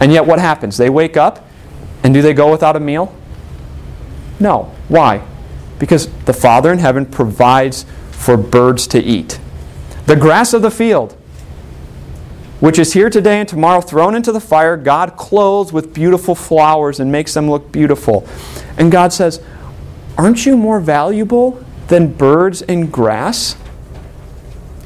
And 0.00 0.12
yet, 0.12 0.26
what 0.26 0.38
happens? 0.38 0.76
They 0.76 0.90
wake 0.90 1.16
up, 1.16 1.46
and 2.02 2.14
do 2.14 2.22
they 2.22 2.34
go 2.34 2.50
without 2.50 2.76
a 2.76 2.80
meal? 2.80 3.14
No. 4.40 4.72
Why? 4.88 5.26
Because 5.78 6.08
the 6.24 6.32
Father 6.32 6.72
in 6.72 6.78
heaven 6.78 7.06
provides 7.06 7.84
for 8.10 8.36
birds 8.36 8.86
to 8.88 9.00
eat. 9.00 9.38
The 10.06 10.16
grass 10.16 10.52
of 10.52 10.62
the 10.62 10.70
field, 10.70 11.12
which 12.60 12.78
is 12.78 12.92
here 12.92 13.10
today 13.10 13.40
and 13.40 13.48
tomorrow 13.48 13.80
thrown 13.80 14.14
into 14.14 14.32
the 14.32 14.40
fire, 14.40 14.76
God 14.76 15.16
clothes 15.16 15.72
with 15.72 15.92
beautiful 15.92 16.34
flowers 16.34 17.00
and 17.00 17.12
makes 17.12 17.34
them 17.34 17.50
look 17.50 17.70
beautiful. 17.70 18.26
And 18.76 18.90
God 18.90 19.12
says, 19.12 19.42
Aren't 20.16 20.46
you 20.46 20.56
more 20.56 20.80
valuable 20.80 21.64
than 21.88 22.12
birds 22.12 22.62
and 22.62 22.90
grass? 22.92 23.56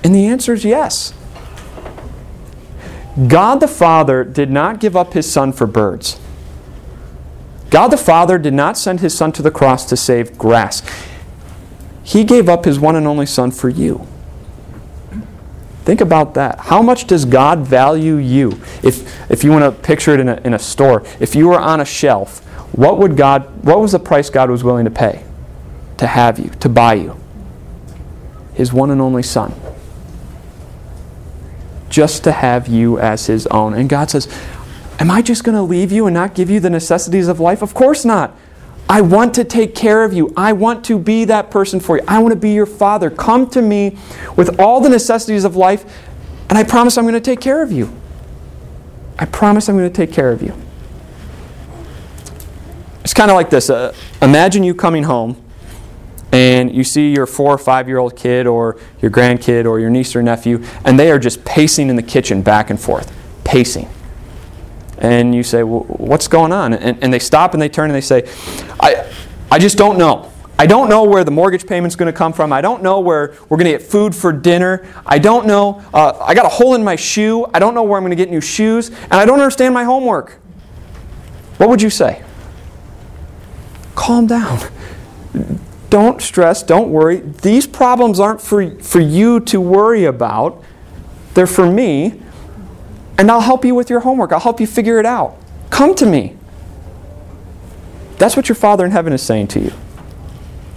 And 0.04 0.14
the 0.14 0.26
answer 0.26 0.52
is 0.52 0.64
yes. 0.64 1.14
God 3.28 3.56
the 3.56 3.68
Father 3.68 4.24
did 4.24 4.50
not 4.50 4.80
give 4.80 4.96
up 4.96 5.12
his 5.12 5.30
Son 5.30 5.52
for 5.52 5.66
birds. 5.66 6.18
God 7.70 7.88
the 7.88 7.96
Father 7.96 8.38
did 8.38 8.54
not 8.54 8.78
send 8.78 9.00
his 9.00 9.16
Son 9.16 9.32
to 9.32 9.42
the 9.42 9.50
cross 9.50 9.84
to 9.86 9.96
save 9.96 10.38
grass. 10.38 10.82
He 12.02 12.24
gave 12.24 12.48
up 12.48 12.64
his 12.64 12.80
one 12.80 12.96
and 12.96 13.06
only 13.06 13.26
Son 13.26 13.50
for 13.50 13.68
you. 13.68 14.06
Think 15.84 16.00
about 16.00 16.34
that. 16.34 16.60
How 16.60 16.80
much 16.80 17.06
does 17.06 17.24
God 17.24 17.60
value 17.60 18.16
you? 18.16 18.52
If, 18.82 19.30
if 19.30 19.42
you 19.42 19.50
want 19.50 19.64
to 19.64 19.82
picture 19.82 20.14
it 20.14 20.20
in 20.20 20.28
a, 20.28 20.40
in 20.44 20.54
a 20.54 20.58
store, 20.58 21.04
if 21.18 21.34
you 21.34 21.48
were 21.48 21.58
on 21.58 21.80
a 21.80 21.84
shelf, 21.84 22.38
what 22.72 22.98
would 22.98 23.16
God 23.16 23.64
what 23.64 23.80
was 23.80 23.92
the 23.92 23.98
price 23.98 24.30
God 24.30 24.50
was 24.50 24.64
willing 24.64 24.86
to 24.86 24.90
pay 24.90 25.24
to 25.98 26.06
have 26.06 26.38
you, 26.38 26.48
to 26.60 26.68
buy 26.68 26.94
you? 26.94 27.16
His 28.54 28.72
one 28.72 28.90
and 28.90 29.00
only 29.00 29.22
son 29.22 29.54
just 31.92 32.24
to 32.24 32.32
have 32.32 32.66
you 32.66 32.98
as 32.98 33.26
his 33.26 33.46
own. 33.48 33.74
And 33.74 33.88
God 33.88 34.10
says, 34.10 34.26
Am 34.98 35.10
I 35.10 35.20
just 35.20 35.44
going 35.44 35.54
to 35.54 35.62
leave 35.62 35.92
you 35.92 36.06
and 36.06 36.14
not 36.14 36.34
give 36.34 36.48
you 36.48 36.58
the 36.58 36.70
necessities 36.70 37.28
of 37.28 37.38
life? 37.38 37.60
Of 37.60 37.74
course 37.74 38.04
not. 38.04 38.36
I 38.88 39.00
want 39.00 39.34
to 39.34 39.44
take 39.44 39.74
care 39.74 40.04
of 40.04 40.12
you. 40.12 40.32
I 40.36 40.52
want 40.52 40.84
to 40.86 40.98
be 40.98 41.24
that 41.26 41.50
person 41.50 41.80
for 41.80 41.98
you. 41.98 42.04
I 42.06 42.18
want 42.20 42.32
to 42.32 42.38
be 42.38 42.52
your 42.52 42.66
father. 42.66 43.10
Come 43.10 43.48
to 43.50 43.62
me 43.62 43.98
with 44.36 44.60
all 44.60 44.80
the 44.80 44.88
necessities 44.88 45.44
of 45.44 45.56
life, 45.56 45.84
and 46.48 46.58
I 46.58 46.64
promise 46.64 46.96
I'm 46.98 47.04
going 47.04 47.14
to 47.14 47.20
take 47.20 47.40
care 47.40 47.62
of 47.62 47.72
you. 47.72 47.92
I 49.18 49.24
promise 49.24 49.68
I'm 49.68 49.76
going 49.76 49.90
to 49.90 49.94
take 49.94 50.12
care 50.12 50.30
of 50.30 50.42
you. 50.42 50.54
It's 53.02 53.14
kind 53.14 53.30
of 53.30 53.34
like 53.34 53.50
this. 53.50 53.70
Uh, 53.70 53.94
imagine 54.20 54.62
you 54.62 54.74
coming 54.74 55.04
home 55.04 55.42
and 56.32 56.74
you 56.74 56.82
see 56.82 57.12
your 57.12 57.26
four 57.26 57.52
or 57.52 57.58
five 57.58 57.86
year 57.86 57.98
old 57.98 58.16
kid 58.16 58.46
or 58.46 58.78
your 59.00 59.10
grandkid 59.10 59.66
or 59.66 59.78
your 59.78 59.90
niece 59.90 60.16
or 60.16 60.22
nephew, 60.22 60.64
and 60.84 60.98
they 60.98 61.10
are 61.10 61.18
just 61.18 61.44
pacing 61.44 61.90
in 61.90 61.96
the 61.96 62.02
kitchen 62.02 62.42
back 62.42 62.70
and 62.70 62.80
forth, 62.80 63.14
pacing. 63.44 63.88
And 64.98 65.34
you 65.34 65.42
say, 65.42 65.62
well, 65.62 65.80
What's 65.82 66.28
going 66.28 66.52
on? 66.52 66.72
And, 66.72 67.02
and 67.02 67.12
they 67.12 67.18
stop 67.18 67.52
and 67.52 67.62
they 67.62 67.68
turn 67.68 67.90
and 67.90 67.94
they 67.94 68.00
say, 68.00 68.28
I, 68.80 69.12
I 69.50 69.58
just 69.58 69.76
don't 69.76 69.98
know. 69.98 70.32
I 70.58 70.66
don't 70.66 70.88
know 70.88 71.04
where 71.04 71.24
the 71.24 71.30
mortgage 71.30 71.66
payment's 71.66 71.96
going 71.96 72.12
to 72.12 72.16
come 72.16 72.32
from. 72.32 72.52
I 72.52 72.60
don't 72.60 72.82
know 72.82 73.00
where 73.00 73.34
we're 73.48 73.56
going 73.56 73.70
to 73.70 73.78
get 73.78 73.82
food 73.82 74.14
for 74.14 74.32
dinner. 74.32 74.86
I 75.04 75.18
don't 75.18 75.46
know. 75.46 75.82
Uh, 75.92 76.18
I 76.20 76.34
got 76.34 76.46
a 76.46 76.50
hole 76.50 76.74
in 76.74 76.84
my 76.84 76.96
shoe. 76.96 77.46
I 77.52 77.58
don't 77.58 77.74
know 77.74 77.82
where 77.82 77.96
I'm 77.96 78.04
going 78.04 78.10
to 78.10 78.16
get 78.16 78.30
new 78.30 78.40
shoes. 78.40 78.88
And 78.88 79.14
I 79.14 79.24
don't 79.24 79.40
understand 79.40 79.74
my 79.74 79.84
homework. 79.84 80.38
What 81.56 81.68
would 81.68 81.82
you 81.82 81.90
say? 81.90 82.22
Calm 83.94 84.26
down 84.26 84.60
don't 85.92 86.22
stress, 86.22 86.62
don't 86.62 86.88
worry. 86.88 87.18
These 87.18 87.66
problems 87.66 88.18
aren't 88.18 88.40
for, 88.40 88.76
for 88.76 88.98
you 88.98 89.40
to 89.40 89.60
worry 89.60 90.06
about, 90.06 90.64
they're 91.34 91.46
for 91.46 91.70
me. 91.70 92.18
And 93.18 93.30
I'll 93.30 93.42
help 93.42 93.62
you 93.62 93.74
with 93.74 93.90
your 93.90 94.00
homework, 94.00 94.32
I'll 94.32 94.40
help 94.40 94.58
you 94.58 94.66
figure 94.66 94.98
it 94.98 95.04
out. 95.04 95.36
Come 95.68 95.94
to 95.96 96.06
me. 96.06 96.34
That's 98.16 98.36
what 98.38 98.48
your 98.48 98.56
Father 98.56 98.86
in 98.86 98.92
heaven 98.92 99.12
is 99.12 99.20
saying 99.20 99.48
to 99.48 99.60
you. 99.60 99.72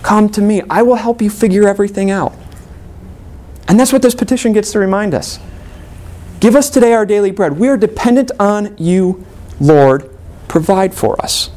Come 0.04 0.28
to 0.32 0.42
me. 0.42 0.64
I 0.70 0.82
will 0.82 0.96
help 0.96 1.22
you 1.22 1.30
figure 1.30 1.66
everything 1.66 2.12
out. 2.12 2.34
And 3.70 3.80
that's 3.80 3.94
what 3.94 4.02
this 4.02 4.16
petition 4.16 4.52
gets 4.52 4.74
to 4.74 4.80
remind 4.80 5.14
us. 5.14 5.40
Give 6.42 6.58
us 6.58 6.70
today 6.70 6.92
our 6.92 7.06
daily 7.06 7.32
bread. 7.32 7.58
We 7.58 7.70
are 7.70 7.78
dependent 7.78 8.32
on 8.38 8.76
you, 8.78 9.26
Lord. 9.62 10.10
Provide 10.50 10.94
for 10.94 11.20
us. 11.24 11.52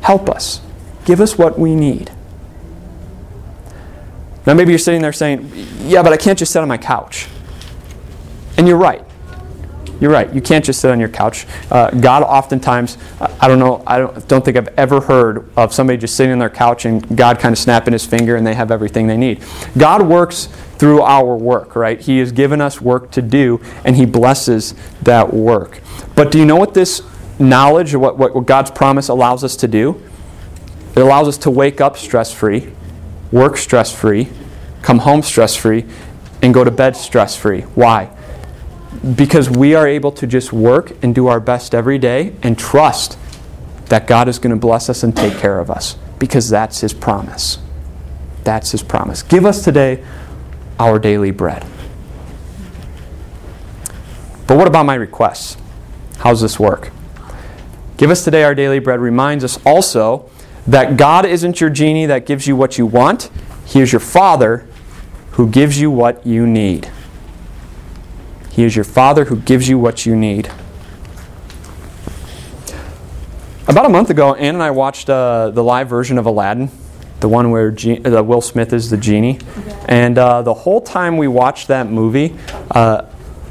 Help 0.00 0.28
us. 0.28 0.60
Give 1.04 1.20
us 1.20 1.38
what 1.38 1.56
we 1.56 1.76
need. 1.76 2.10
Now, 4.48 4.54
maybe 4.54 4.72
you're 4.72 4.78
sitting 4.78 5.02
there 5.02 5.12
saying, 5.12 5.52
Yeah, 5.80 6.02
but 6.02 6.14
I 6.14 6.16
can't 6.16 6.38
just 6.38 6.52
sit 6.52 6.62
on 6.62 6.68
my 6.68 6.78
couch. 6.78 7.28
And 8.56 8.66
you're 8.66 8.78
right. 8.78 9.04
You're 10.00 10.10
right. 10.10 10.32
You 10.32 10.40
can't 10.40 10.64
just 10.64 10.80
sit 10.80 10.90
on 10.90 10.98
your 10.98 11.10
couch. 11.10 11.46
Uh, 11.70 11.90
God 11.90 12.22
oftentimes, 12.22 12.96
I 13.20 13.46
don't 13.46 13.58
know, 13.58 13.82
I 13.86 13.98
don't, 13.98 14.26
don't 14.26 14.42
think 14.42 14.56
I've 14.56 14.68
ever 14.78 15.02
heard 15.02 15.50
of 15.54 15.74
somebody 15.74 15.98
just 15.98 16.16
sitting 16.16 16.32
on 16.32 16.38
their 16.38 16.48
couch 16.48 16.86
and 16.86 17.14
God 17.14 17.38
kind 17.38 17.52
of 17.52 17.58
snapping 17.58 17.92
his 17.92 18.06
finger 18.06 18.36
and 18.36 18.46
they 18.46 18.54
have 18.54 18.70
everything 18.70 19.06
they 19.06 19.18
need. 19.18 19.44
God 19.76 20.00
works 20.00 20.46
through 20.78 21.02
our 21.02 21.36
work, 21.36 21.76
right? 21.76 22.00
He 22.00 22.18
has 22.20 22.32
given 22.32 22.62
us 22.62 22.80
work 22.80 23.10
to 23.10 23.20
do 23.20 23.60
and 23.84 23.96
He 23.96 24.06
blesses 24.06 24.74
that 25.02 25.34
work. 25.34 25.82
But 26.14 26.32
do 26.32 26.38
you 26.38 26.46
know 26.46 26.56
what 26.56 26.72
this 26.72 27.02
knowledge, 27.38 27.94
what, 27.94 28.16
what, 28.16 28.34
what 28.34 28.46
God's 28.46 28.70
promise 28.70 29.08
allows 29.08 29.44
us 29.44 29.56
to 29.56 29.68
do? 29.68 30.02
It 30.96 31.00
allows 31.00 31.28
us 31.28 31.36
to 31.38 31.50
wake 31.50 31.82
up 31.82 31.98
stress 31.98 32.32
free, 32.32 32.72
work 33.30 33.56
stress 33.56 33.94
free, 33.94 34.28
come 34.82 34.98
home 34.98 35.22
stress 35.22 35.56
free, 35.56 35.84
and 36.42 36.54
go 36.54 36.64
to 36.64 36.70
bed 36.70 36.96
stress 36.96 37.36
free. 37.36 37.62
Why? 37.62 38.10
because 39.14 39.48
we 39.48 39.74
are 39.74 39.86
able 39.86 40.10
to 40.12 40.26
just 40.26 40.52
work 40.52 40.92
and 41.02 41.14
do 41.14 41.26
our 41.26 41.40
best 41.40 41.74
every 41.74 41.98
day 41.98 42.34
and 42.42 42.58
trust 42.58 43.18
that 43.86 44.06
God 44.06 44.28
is 44.28 44.38
going 44.38 44.50
to 44.50 44.60
bless 44.60 44.88
us 44.88 45.02
and 45.02 45.16
take 45.16 45.38
care 45.38 45.60
of 45.60 45.70
us 45.70 45.96
because 46.18 46.48
that's 46.48 46.80
His 46.80 46.92
promise. 46.92 47.58
That's 48.44 48.72
His 48.72 48.82
promise. 48.82 49.22
Give 49.22 49.44
us 49.44 49.62
today 49.62 50.04
our 50.78 50.98
daily 50.98 51.30
bread. 51.30 51.64
But 54.46 54.56
what 54.56 54.66
about 54.66 54.86
my 54.86 54.94
requests? 54.94 55.56
How's 56.18 56.40
this 56.40 56.58
work? 56.58 56.90
Give 57.96 58.10
us 58.10 58.24
today 58.24 58.44
our 58.44 58.54
daily 58.54 58.78
bread 58.78 59.00
reminds 59.00 59.44
us 59.44 59.58
also 59.66 60.30
that 60.68 60.98
God 60.98 61.24
isn't 61.24 61.60
your 61.60 61.70
genie 61.70 62.06
that 62.06 62.26
gives 62.26 62.46
you 62.46 62.54
what 62.54 62.78
you 62.78 62.86
want, 62.86 63.30
He 63.66 63.80
is 63.80 63.90
your 63.90 64.00
Father 64.00 64.66
who 65.32 65.48
gives 65.48 65.80
you 65.80 65.90
what 65.90 66.24
you 66.26 66.46
need. 66.46 66.90
He 68.50 68.64
is 68.64 68.76
your 68.76 68.84
Father 68.84 69.24
who 69.24 69.36
gives 69.36 69.68
you 69.68 69.78
what 69.78 70.04
you 70.04 70.14
need. 70.14 70.50
About 73.66 73.86
a 73.86 73.88
month 73.88 74.10
ago, 74.10 74.34
Ann 74.34 74.54
and 74.54 74.62
I 74.62 74.70
watched 74.70 75.08
uh, 75.08 75.50
the 75.50 75.62
live 75.62 75.88
version 75.88 76.18
of 76.18 76.26
Aladdin, 76.26 76.70
the 77.20 77.28
one 77.28 77.50
where 77.50 77.70
Ge- 77.70 78.04
uh, 78.06 78.22
Will 78.22 78.40
Smith 78.40 78.72
is 78.72 78.90
the 78.90 78.96
genie. 78.96 79.38
And 79.86 80.18
uh, 80.18 80.42
the 80.42 80.54
whole 80.54 80.80
time 80.80 81.16
we 81.16 81.28
watched 81.28 81.68
that 81.68 81.88
movie, 81.88 82.34
uh, 82.70 83.06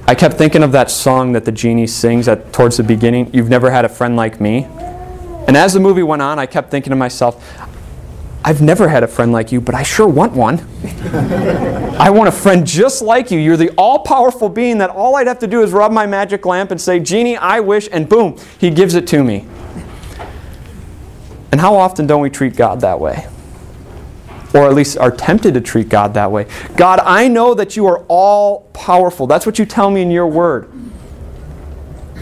I 0.08 0.16
kept 0.16 0.36
thinking 0.36 0.64
of 0.64 0.72
that 0.74 0.92
song 0.92 1.32
that 1.34 1.46
the 1.46 1.52
genie 1.52 1.88
sings 1.88 2.28
at 2.28 2.54
towards 2.54 2.78
the 2.78 2.84
beginning. 2.84 3.34
You've 3.34 3.50
never 3.50 3.72
had 3.72 3.86
a 3.86 3.90
friend 3.90 4.16
like 4.16 4.40
me. 4.40 4.68
And 5.48 5.56
as 5.56 5.74
the 5.74 5.80
movie 5.80 6.04
went 6.04 6.22
on, 6.22 6.38
I 6.39 6.46
kept 6.46 6.70
thinking 6.70 6.92
to 6.92 6.96
myself, 6.96 7.44
I've 8.44 8.62
never 8.62 8.88
had 8.88 9.04
a 9.04 9.08
friend 9.08 9.32
like 9.32 9.51
you, 9.51 9.60
but 9.60 9.75
I 9.75 9.84
sure 9.84 10.08
want 10.08 10.34
one. 10.34 10.60
I 12.00 12.10
want 12.10 12.30
a 12.30 12.32
friend 12.32 12.66
just 12.66 13.01
like 13.01 13.32
you. 13.32 13.39
You're 13.39 13.58
the 13.58 13.72
all 13.77 14.00
powerful 14.00 14.48
being 14.50 14.77
that 14.77 14.89
all 14.89 15.16
I'd 15.16 15.27
have 15.27 15.39
to 15.39 15.48
do 15.48 15.63
is 15.63 15.72
rub 15.72 15.92
my 15.92 16.06
magic 16.06 16.46
lamp 16.46 16.72
and 16.72 16.80
say, 16.80 17.00
Genie, 17.00 17.38
I 17.38 17.60
wish, 17.60 17.89
and 17.92 18.08
boom, 18.08 18.38
he 18.58 18.70
gives 18.70 18.96
it 18.96 19.08
to 19.08 19.24
me. 19.24 19.46
And 21.51 21.62
how 21.62 21.75
often 21.75 22.08
don't 22.08 22.22
we 22.22 22.30
treat 22.30 22.56
God 22.56 22.82
that 22.82 23.00
way? 23.00 23.27
Or 24.54 24.66
at 24.66 24.74
least 24.74 24.98
are 24.98 25.12
tempted 25.12 25.54
to 25.54 25.62
treat 25.62 25.89
God 25.89 26.13
that 26.13 26.32
way. 26.32 26.48
God, 26.75 27.00
I 27.04 27.27
know 27.27 27.54
that 27.54 27.75
you 27.75 27.86
are 27.88 28.06
all 28.08 28.62
powerful. 28.74 29.27
That's 29.27 29.46
what 29.46 29.60
you 29.60 29.66
tell 29.66 29.89
me 29.89 30.01
in 30.01 30.12
your 30.12 30.27
word. 30.27 30.72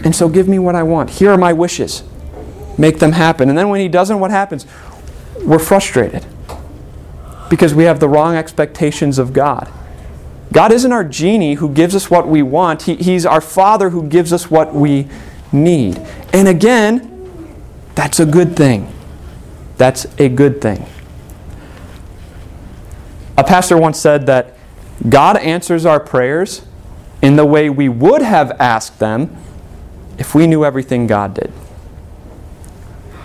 And 0.04 0.14
so 0.14 0.28
give 0.28 0.48
me 0.48 0.58
what 0.58 0.74
I 0.74 0.82
want. 0.82 1.10
Here 1.10 1.30
are 1.30 1.38
my 1.38 1.52
wishes. 1.52 2.02
Make 2.78 2.98
them 2.98 3.12
happen. 3.12 3.48
And 3.48 3.56
then 3.56 3.68
when 3.68 3.80
he 3.80 3.88
doesn't, 3.88 4.20
what 4.20 4.30
happens? 4.30 4.66
we're 5.42 5.58
frustrated 5.58 6.24
because 7.48 7.74
we 7.74 7.84
have 7.84 8.00
the 8.00 8.08
wrong 8.08 8.34
expectations 8.34 9.18
of 9.18 9.32
God. 9.32 9.70
God 10.52 10.72
isn't 10.72 10.92
our 10.92 11.04
genie 11.04 11.54
who 11.54 11.68
gives 11.72 11.94
us 11.94 12.10
what 12.10 12.26
we 12.26 12.42
want, 12.42 12.82
he, 12.82 12.96
He's 12.96 13.26
our 13.26 13.40
Father 13.40 13.90
who 13.90 14.08
gives 14.08 14.32
us 14.32 14.50
what 14.50 14.74
we 14.74 15.08
need. 15.52 15.98
And 16.32 16.48
again, 16.48 17.12
that's 17.94 18.20
a 18.20 18.26
good 18.26 18.56
thing. 18.56 18.92
That's 19.76 20.06
a 20.18 20.28
good 20.28 20.60
thing. 20.60 20.86
A 23.36 23.44
pastor 23.44 23.76
once 23.76 24.00
said 24.00 24.26
that 24.26 24.56
God 25.08 25.36
answers 25.36 25.84
our 25.84 26.00
prayers 26.00 26.62
in 27.20 27.36
the 27.36 27.44
way 27.44 27.68
we 27.68 27.88
would 27.88 28.22
have 28.22 28.50
asked 28.52 28.98
them 28.98 29.36
if 30.18 30.34
we 30.34 30.46
knew 30.46 30.64
everything 30.64 31.06
God 31.06 31.34
did. 31.34 31.52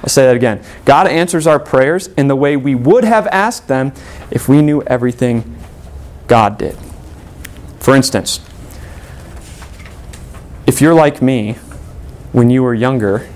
I'll 0.03 0.09
say 0.09 0.25
that 0.25 0.35
again. 0.35 0.63
God 0.83 1.07
answers 1.07 1.45
our 1.45 1.59
prayers 1.59 2.07
in 2.17 2.27
the 2.27 2.35
way 2.35 2.57
we 2.57 2.73
would 2.73 3.03
have 3.03 3.27
asked 3.27 3.67
them 3.67 3.93
if 4.31 4.49
we 4.49 4.61
knew 4.61 4.81
everything 4.83 5.55
God 6.27 6.57
did. 6.57 6.77
For 7.79 7.95
instance, 7.95 8.39
if 10.65 10.81
you're 10.81 10.93
like 10.93 11.21
me, 11.21 11.53
when 12.31 12.49
you 12.49 12.63
were 12.63 12.73
younger, 12.73 13.27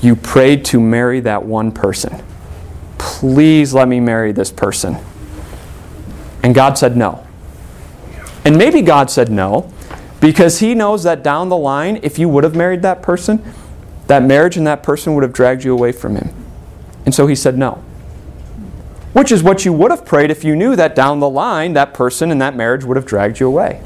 you 0.00 0.14
prayed 0.14 0.64
to 0.66 0.80
marry 0.80 1.20
that 1.20 1.44
one 1.44 1.72
person. 1.72 2.22
Please 2.98 3.72
let 3.72 3.88
me 3.88 3.98
marry 3.98 4.32
this 4.32 4.52
person. 4.52 4.96
And 6.42 6.54
God 6.54 6.78
said 6.78 6.96
no. 6.96 7.26
And 8.44 8.56
maybe 8.56 8.82
God 8.82 9.10
said 9.10 9.30
no 9.30 9.72
because 10.20 10.60
He 10.60 10.74
knows 10.74 11.02
that 11.02 11.22
down 11.22 11.48
the 11.48 11.56
line, 11.56 11.98
if 12.02 12.18
you 12.18 12.28
would 12.28 12.44
have 12.44 12.54
married 12.54 12.82
that 12.82 13.02
person, 13.02 13.42
that 14.06 14.22
marriage 14.22 14.56
and 14.56 14.66
that 14.66 14.82
person 14.82 15.14
would 15.14 15.22
have 15.22 15.32
dragged 15.32 15.64
you 15.64 15.72
away 15.72 15.92
from 15.92 16.16
him. 16.16 16.32
And 17.04 17.14
so 17.14 17.26
he 17.26 17.34
said 17.34 17.56
no. 17.56 17.82
Which 19.12 19.32
is 19.32 19.42
what 19.42 19.64
you 19.64 19.72
would 19.72 19.90
have 19.90 20.04
prayed 20.04 20.30
if 20.30 20.44
you 20.44 20.54
knew 20.54 20.76
that 20.76 20.94
down 20.94 21.20
the 21.20 21.28
line 21.28 21.72
that 21.72 21.94
person 21.94 22.30
and 22.30 22.40
that 22.42 22.54
marriage 22.54 22.84
would 22.84 22.96
have 22.96 23.06
dragged 23.06 23.40
you 23.40 23.46
away. 23.46 23.82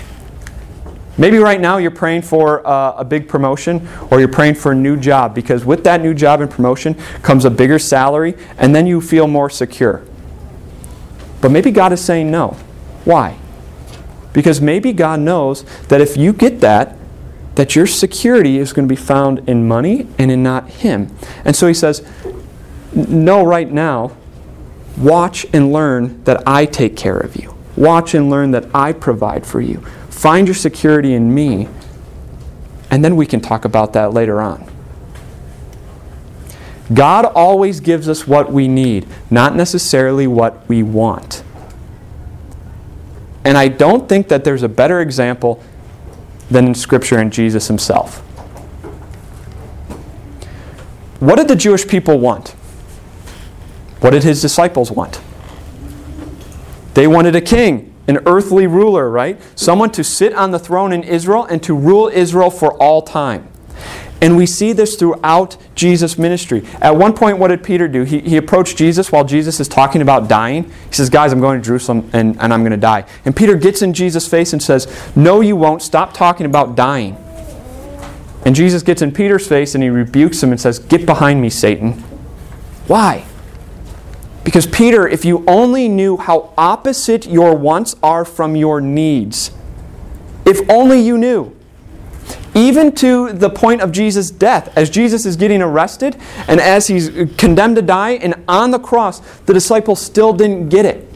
Maybe 1.16 1.38
right 1.38 1.60
now 1.60 1.76
you're 1.76 1.90
praying 1.90 2.22
for 2.22 2.66
uh, 2.66 2.94
a 2.96 3.04
big 3.04 3.28
promotion 3.28 3.86
or 4.10 4.20
you're 4.20 4.28
praying 4.28 4.54
for 4.54 4.72
a 4.72 4.74
new 4.74 4.96
job 4.96 5.34
because 5.34 5.64
with 5.64 5.84
that 5.84 6.00
new 6.00 6.14
job 6.14 6.40
and 6.40 6.50
promotion 6.50 6.94
comes 7.22 7.44
a 7.44 7.50
bigger 7.50 7.78
salary 7.78 8.36
and 8.56 8.74
then 8.74 8.86
you 8.86 9.00
feel 9.00 9.26
more 9.26 9.50
secure. 9.50 10.02
But 11.40 11.50
maybe 11.50 11.70
God 11.70 11.92
is 11.92 12.02
saying 12.02 12.30
no. 12.30 12.56
Why? 13.04 13.36
Because 14.32 14.60
maybe 14.60 14.92
God 14.92 15.20
knows 15.20 15.64
that 15.88 16.00
if 16.00 16.16
you 16.16 16.32
get 16.32 16.60
that, 16.60 16.96
that 17.60 17.76
your 17.76 17.86
security 17.86 18.56
is 18.56 18.72
going 18.72 18.88
to 18.88 18.90
be 18.90 18.98
found 18.98 19.46
in 19.46 19.68
money 19.68 20.06
and 20.18 20.30
in 20.30 20.42
not 20.42 20.66
Him. 20.70 21.14
And 21.44 21.54
so 21.54 21.68
He 21.68 21.74
says, 21.74 22.02
No, 22.94 23.44
right 23.44 23.70
now, 23.70 24.16
watch 24.96 25.44
and 25.52 25.70
learn 25.70 26.24
that 26.24 26.42
I 26.48 26.64
take 26.64 26.96
care 26.96 27.18
of 27.18 27.36
you. 27.36 27.54
Watch 27.76 28.14
and 28.14 28.30
learn 28.30 28.52
that 28.52 28.74
I 28.74 28.94
provide 28.94 29.46
for 29.46 29.60
you. 29.60 29.80
Find 30.08 30.48
your 30.48 30.54
security 30.54 31.12
in 31.12 31.34
me, 31.34 31.68
and 32.90 33.04
then 33.04 33.14
we 33.14 33.26
can 33.26 33.42
talk 33.42 33.66
about 33.66 33.92
that 33.92 34.14
later 34.14 34.40
on. 34.40 34.66
God 36.94 37.26
always 37.26 37.80
gives 37.80 38.08
us 38.08 38.26
what 38.26 38.50
we 38.50 38.68
need, 38.68 39.06
not 39.30 39.54
necessarily 39.54 40.26
what 40.26 40.66
we 40.66 40.82
want. 40.82 41.44
And 43.44 43.58
I 43.58 43.68
don't 43.68 44.08
think 44.08 44.28
that 44.28 44.44
there's 44.44 44.62
a 44.62 44.68
better 44.68 45.02
example 45.02 45.62
than 46.50 46.66
in 46.66 46.74
Scripture 46.74 47.18
and 47.18 47.32
Jesus 47.32 47.68
himself. 47.68 48.18
What 51.20 51.36
did 51.36 51.48
the 51.48 51.56
Jewish 51.56 51.86
people 51.86 52.18
want? 52.18 52.50
What 54.00 54.10
did 54.10 54.24
his 54.24 54.40
disciples 54.40 54.90
want? 54.90 55.20
They 56.94 57.06
wanted 57.06 57.36
a 57.36 57.40
king, 57.40 57.94
an 58.08 58.18
earthly 58.26 58.66
ruler, 58.66 59.10
right? 59.10 59.40
Someone 59.54 59.90
to 59.92 60.02
sit 60.02 60.32
on 60.34 60.50
the 60.50 60.58
throne 60.58 60.92
in 60.92 61.04
Israel 61.04 61.44
and 61.44 61.62
to 61.62 61.74
rule 61.74 62.08
Israel 62.08 62.50
for 62.50 62.72
all 62.74 63.02
time. 63.02 63.49
And 64.22 64.36
we 64.36 64.44
see 64.44 64.72
this 64.72 64.96
throughout 64.96 65.56
Jesus' 65.74 66.18
ministry. 66.18 66.62
At 66.82 66.94
one 66.94 67.14
point, 67.14 67.38
what 67.38 67.48
did 67.48 67.64
Peter 67.64 67.88
do? 67.88 68.02
He, 68.02 68.20
he 68.20 68.36
approached 68.36 68.76
Jesus 68.76 69.10
while 69.10 69.24
Jesus 69.24 69.60
is 69.60 69.68
talking 69.68 70.02
about 70.02 70.28
dying. 70.28 70.64
He 70.64 70.92
says, 70.92 71.08
Guys, 71.08 71.32
I'm 71.32 71.40
going 71.40 71.58
to 71.58 71.64
Jerusalem 71.64 72.08
and, 72.12 72.38
and 72.40 72.52
I'm 72.52 72.60
going 72.60 72.72
to 72.72 72.76
die. 72.76 73.06
And 73.24 73.34
Peter 73.34 73.56
gets 73.56 73.80
in 73.80 73.94
Jesus' 73.94 74.28
face 74.28 74.52
and 74.52 74.62
says, 74.62 74.86
No, 75.16 75.40
you 75.40 75.56
won't. 75.56 75.80
Stop 75.80 76.12
talking 76.12 76.44
about 76.44 76.76
dying. 76.76 77.16
And 78.44 78.54
Jesus 78.54 78.82
gets 78.82 79.00
in 79.00 79.12
Peter's 79.12 79.46
face 79.46 79.74
and 79.74 79.82
he 79.82 79.88
rebukes 79.88 80.42
him 80.42 80.50
and 80.50 80.60
says, 80.60 80.78
Get 80.78 81.06
behind 81.06 81.40
me, 81.40 81.48
Satan. 81.48 81.92
Why? 82.86 83.24
Because, 84.44 84.66
Peter, 84.66 85.06
if 85.06 85.24
you 85.24 85.44
only 85.46 85.88
knew 85.88 86.16
how 86.16 86.52
opposite 86.58 87.26
your 87.26 87.54
wants 87.54 87.94
are 88.02 88.24
from 88.24 88.56
your 88.56 88.80
needs, 88.80 89.50
if 90.44 90.68
only 90.68 91.00
you 91.00 91.16
knew. 91.16 91.56
Even 92.54 92.92
to 92.96 93.32
the 93.32 93.50
point 93.50 93.80
of 93.80 93.92
Jesus' 93.92 94.30
death. 94.30 94.76
As 94.76 94.90
Jesus 94.90 95.24
is 95.24 95.36
getting 95.36 95.62
arrested 95.62 96.16
and 96.48 96.60
as 96.60 96.88
he's 96.88 97.10
condemned 97.36 97.76
to 97.76 97.82
die 97.82 98.12
and 98.12 98.34
on 98.48 98.70
the 98.70 98.78
cross, 98.78 99.20
the 99.40 99.52
disciples 99.52 100.00
still 100.00 100.32
didn't 100.32 100.68
get 100.68 100.84
it. 100.84 101.06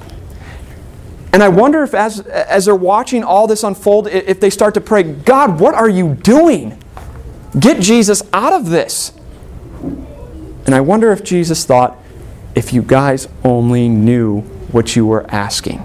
And 1.32 1.42
I 1.42 1.48
wonder 1.48 1.82
if, 1.82 1.94
as, 1.94 2.20
as 2.20 2.66
they're 2.66 2.76
watching 2.76 3.24
all 3.24 3.48
this 3.48 3.64
unfold, 3.64 4.06
if 4.06 4.38
they 4.38 4.50
start 4.50 4.74
to 4.74 4.80
pray, 4.80 5.02
God, 5.02 5.58
what 5.58 5.74
are 5.74 5.88
you 5.88 6.14
doing? 6.14 6.80
Get 7.58 7.80
Jesus 7.80 8.22
out 8.32 8.52
of 8.52 8.70
this. 8.70 9.12
And 9.82 10.74
I 10.74 10.80
wonder 10.80 11.10
if 11.10 11.24
Jesus 11.24 11.64
thought, 11.64 11.98
if 12.54 12.72
you 12.72 12.82
guys 12.82 13.26
only 13.42 13.88
knew 13.88 14.42
what 14.70 14.94
you 14.94 15.06
were 15.06 15.28
asking. 15.28 15.84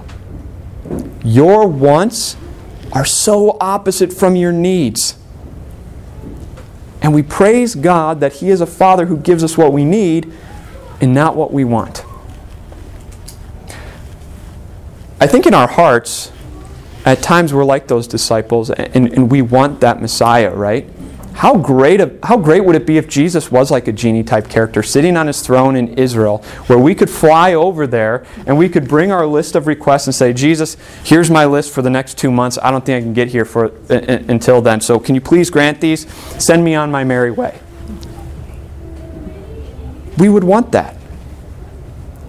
Your 1.23 1.67
wants 1.67 2.38
are 2.91 3.05
so 3.05 3.57
opposite 3.59 4.13
from 4.13 4.35
your 4.35 4.51
needs. 4.51 5.18
And 7.01 7.13
we 7.13 7.23
praise 7.23 7.75
God 7.75 8.19
that 8.19 8.33
He 8.33 8.49
is 8.49 8.62
a 8.62 8.65
Father 8.65 9.05
who 9.05 9.17
gives 9.17 9.43
us 9.43 9.57
what 9.57 9.71
we 9.71 9.85
need 9.85 10.33
and 11.01 11.13
not 11.13 11.35
what 11.35 11.53
we 11.53 11.63
want. 11.63 12.03
I 15.21 15.27
think 15.27 15.45
in 15.45 15.53
our 15.53 15.67
hearts, 15.67 16.31
at 17.05 17.21
times 17.21 17.53
we're 17.53 17.65
like 17.65 17.88
those 17.88 18.07
disciples 18.07 18.69
and, 18.69 19.12
and 19.13 19.31
we 19.31 19.41
want 19.41 19.81
that 19.81 20.01
Messiah, 20.01 20.53
right? 20.53 20.89
How 21.39 21.56
great, 21.56 22.02
how 22.21 22.36
great 22.36 22.65
would 22.65 22.75
it 22.75 22.86
be 22.86 22.97
if 22.97 23.08
Jesus 23.08 23.49
was 23.49 23.71
like 23.71 23.88
a 23.88 23.93
genie 23.93 24.23
type 24.23 24.49
character 24.49 24.84
sitting 24.84 25.15
on 25.15 25.28
his 25.28 25.39
throne 25.39 25.78
in 25.78 25.97
Israel, 25.97 26.39
where 26.67 26.78
we 26.78 26.93
could 26.93 27.10
fly 27.10 27.54
over 27.54 27.88
there 27.88 28.25
and 28.45 28.58
we 28.58 28.67
could 28.67 28.89
bring 28.89 29.10
our 29.10 29.25
list 29.25 29.56
of 29.56 29.65
requests 29.65 30.06
and 30.06 30.13
say, 30.13 30.34
Jesus, 30.34 30.75
here's 31.06 31.32
my 31.32 31.45
list 31.45 31.73
for 31.73 31.82
the 31.82 31.89
next 31.89 32.17
two 32.17 32.30
months. 32.30 32.58
I 32.62 32.71
don't 32.71 32.86
think 32.86 33.02
I 33.02 33.06
can 33.06 33.13
get 33.13 33.30
here 33.30 33.45
for, 33.45 33.67
uh, 33.67 33.93
uh, 33.93 34.23
until 34.28 34.62
then. 34.62 34.82
So 34.82 34.99
can 34.99 35.15
you 35.15 35.21
please 35.21 35.49
grant 35.49 35.80
these? 35.80 36.12
Send 36.43 36.65
me 36.65 36.75
on 36.75 36.91
my 36.91 37.06
merry 37.06 37.32
way. 37.32 37.58
We 40.17 40.28
would 40.28 40.43
want 40.43 40.73
that. 40.73 40.97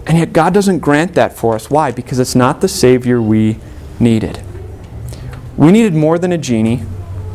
And 0.07 0.19
yet 0.19 0.33
God 0.33 0.55
doesn't 0.55 0.79
grant 0.79 1.15
that 1.15 1.33
for 1.33 1.57
us. 1.57 1.69
Why? 1.69 1.91
Because 1.91 2.21
it's 2.21 2.37
not 2.37 2.61
the 2.61 2.69
Savior 2.69 3.21
we 3.21 3.59
needed. 3.99 4.41
We 5.57 5.73
needed 5.73 5.95
more 5.95 6.17
than 6.17 6.31
a 6.31 6.39
genie. 6.39 6.85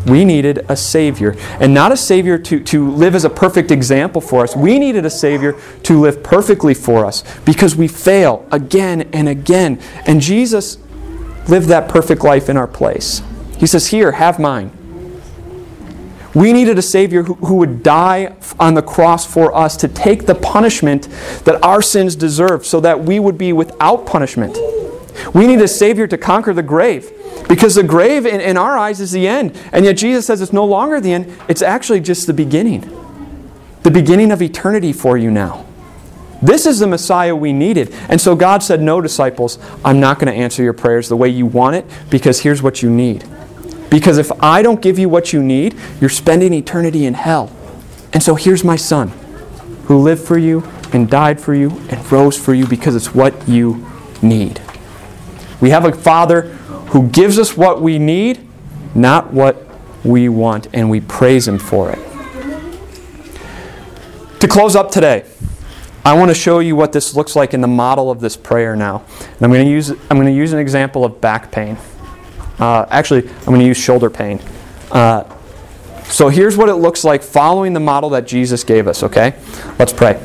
We 0.06 0.24
needed 0.24 0.66
a 0.70 0.76
Savior. 0.76 1.36
And 1.60 1.74
not 1.74 1.92
a 1.92 1.98
Savior 1.98 2.38
to, 2.38 2.64
to 2.64 2.92
live 2.92 3.16
as 3.16 3.26
a 3.26 3.30
perfect 3.30 3.72
example 3.72 4.22
for 4.22 4.44
us. 4.44 4.56
We 4.56 4.78
needed 4.78 5.06
a 5.06 5.10
Savior 5.10 5.60
to 5.84 6.00
live 6.00 6.24
perfectly 6.24 6.74
for 6.74 7.06
us 7.06 7.24
because 7.44 7.76
we 7.76 7.88
fail 7.88 8.48
again 8.52 9.10
and 9.14 9.28
again. 9.28 9.80
And 10.06 10.22
Jesus 10.22 10.78
lived 11.48 11.68
that 11.68 11.90
perfect 11.90 12.24
life 12.24 12.50
in 12.50 12.58
our 12.58 12.68
place. 12.68 13.22
He 13.58 13.68
says, 13.68 13.88
Here, 13.88 14.14
have 14.14 14.40
mine. 14.40 14.72
We 16.36 16.52
needed 16.52 16.78
a 16.78 16.82
Savior 16.82 17.24
who, 17.24 17.36
who 17.36 17.56
would 17.56 17.82
die 17.82 18.36
on 18.60 18.74
the 18.74 18.82
cross 18.82 19.26
for 19.26 19.56
us 19.56 19.78
to 19.78 19.88
take 19.88 20.26
the 20.26 20.36
punishment 20.36 21.08
that 21.46 21.64
our 21.64 21.82
sins 21.82 22.16
deserve 22.16 22.66
so 22.66 22.82
that 22.82 23.06
we 23.06 23.20
would 23.20 23.38
be 23.38 23.54
without 23.54 24.06
punishment. 24.06 24.58
We 25.36 25.48
need 25.48 25.60
a 25.60 25.68
Savior 25.68 26.08
to 26.08 26.18
conquer 26.18 26.54
the 26.54 26.64
grave. 26.64 27.12
Because 27.50 27.76
the 27.76 27.84
grave 27.84 28.26
in, 28.26 28.40
in 28.40 28.58
our 28.58 28.78
eyes 28.78 29.02
is 29.02 29.12
the 29.12 29.28
end. 29.28 29.60
And 29.74 29.84
yet 29.84 29.98
Jesus 29.98 30.26
says 30.26 30.42
it's 30.42 30.54
no 30.54 30.64
longer 30.66 31.02
the 31.02 31.12
end, 31.12 31.38
it's 31.50 31.62
actually 31.62 32.00
just 32.00 32.26
the 32.26 32.34
beginning. 32.34 32.90
The 33.84 33.92
beginning 33.92 34.32
of 34.32 34.42
eternity 34.42 34.94
for 34.94 35.18
you 35.18 35.30
now. 35.30 35.66
This 36.42 36.66
is 36.66 36.80
the 36.80 36.88
Messiah 36.88 37.36
we 37.36 37.52
needed. 37.52 37.94
And 38.08 38.20
so 38.20 38.36
God 38.36 38.64
said, 38.64 38.82
No, 38.82 39.02
disciples, 39.02 39.60
I'm 39.84 40.00
not 40.00 40.20
going 40.20 40.34
to 40.34 40.40
answer 40.40 40.64
your 40.64 40.74
prayers 40.74 41.10
the 41.10 41.18
way 41.18 41.28
you 41.28 41.46
want 41.46 41.76
it 41.76 41.86
because 42.10 42.40
here's 42.40 42.64
what 42.64 42.82
you 42.82 42.90
need. 42.90 43.26
Because 43.90 44.18
if 44.18 44.32
I 44.42 44.62
don't 44.62 44.82
give 44.82 44.98
you 44.98 45.10
what 45.10 45.34
you 45.34 45.44
need, 45.44 45.76
you're 46.00 46.10
spending 46.10 46.54
eternity 46.54 47.06
in 47.06 47.14
hell. 47.14 47.52
And 48.14 48.24
so 48.24 48.36
here's 48.36 48.64
my 48.64 48.78
son 48.78 49.10
who 49.86 49.98
lived 50.00 50.24
for 50.24 50.38
you 50.38 50.64
and 50.94 51.10
died 51.10 51.42
for 51.42 51.54
you 51.54 51.72
and 51.90 52.12
rose 52.12 52.38
for 52.38 52.54
you 52.54 52.66
because 52.66 52.96
it's 52.96 53.14
what 53.14 53.48
you 53.50 53.86
need. 54.22 54.62
We 55.66 55.72
have 55.72 55.86
a 55.86 55.92
father 55.92 56.44
who 56.92 57.10
gives 57.10 57.40
us 57.40 57.58
what 57.58 57.82
we 57.82 57.98
need, 57.98 58.48
not 58.94 59.34
what 59.34 59.66
we 60.04 60.30
want, 60.30 60.68
and 60.76 60.92
we 60.92 61.02
praise 61.02 61.48
Him 61.48 61.58
for 61.58 61.90
it. 61.90 61.98
To 64.42 64.48
close 64.48 64.76
up 64.76 64.92
today, 64.92 65.26
I 66.06 66.14
want 66.14 66.30
to 66.30 66.36
show 66.36 66.60
you 66.60 66.76
what 66.76 66.94
this 66.94 67.16
looks 67.16 67.36
like 67.36 67.56
in 67.56 67.62
the 67.62 67.68
model 67.68 68.12
of 68.12 68.20
this 68.20 68.38
prayer 68.38 68.76
now. 68.76 69.04
And 69.20 69.42
I'm 69.42 69.52
going 69.52 69.66
to 69.66 69.72
use, 69.72 69.90
I'm 69.90 70.18
going 70.18 70.28
to 70.28 70.32
use 70.32 70.54
an 70.54 70.60
example 70.60 71.04
of 71.04 71.20
back 71.20 71.52
pain. 71.52 71.78
Uh, 72.60 72.86
actually, 72.92 73.28
I'm 73.28 73.46
going 73.46 73.60
to 73.60 73.66
use 73.66 73.78
shoulder 73.78 74.12
pain. 74.12 74.40
Uh, 74.92 75.24
so 76.04 76.30
here's 76.30 76.56
what 76.56 76.70
it 76.70 76.76
looks 76.76 77.04
like 77.04 77.24
following 77.24 77.74
the 77.74 77.80
model 77.80 78.12
that 78.12 78.28
Jesus 78.28 78.64
gave 78.64 78.88
us, 78.88 79.02
okay? 79.02 79.34
Let's 79.80 79.94
pray. 79.94 80.22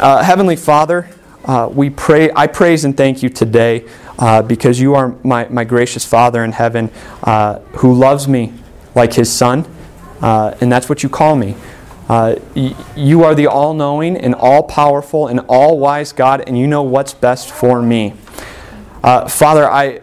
Uh, 0.00 0.24
Heavenly 0.24 0.56
Father, 0.56 1.08
uh, 1.44 1.70
we 1.72 1.88
pray, 1.88 2.32
I 2.34 2.48
praise 2.48 2.84
and 2.84 2.96
thank 2.96 3.22
you 3.22 3.28
today 3.28 3.86
uh, 4.20 4.42
because 4.42 4.78
you 4.78 4.94
are 4.94 5.16
my, 5.24 5.48
my 5.48 5.64
gracious 5.64 6.04
Father 6.04 6.44
in 6.44 6.52
heaven 6.52 6.90
uh, 7.24 7.58
who 7.78 7.92
loves 7.92 8.28
me 8.28 8.52
like 8.94 9.14
his 9.14 9.32
Son, 9.32 9.66
uh, 10.20 10.54
and 10.60 10.70
that's 10.70 10.88
what 10.88 11.02
you 11.02 11.08
call 11.08 11.36
me. 11.36 11.56
Uh, 12.08 12.36
y- 12.54 12.76
you 12.96 13.24
are 13.24 13.34
the 13.34 13.46
all 13.46 13.72
knowing 13.72 14.16
and 14.16 14.34
all 14.34 14.62
powerful 14.62 15.28
and 15.28 15.40
all 15.48 15.78
wise 15.78 16.12
God, 16.12 16.42
and 16.46 16.58
you 16.58 16.66
know 16.66 16.82
what's 16.82 17.14
best 17.14 17.50
for 17.50 17.80
me. 17.80 18.14
Uh, 19.02 19.26
Father, 19.28 19.68
I, 19.68 20.00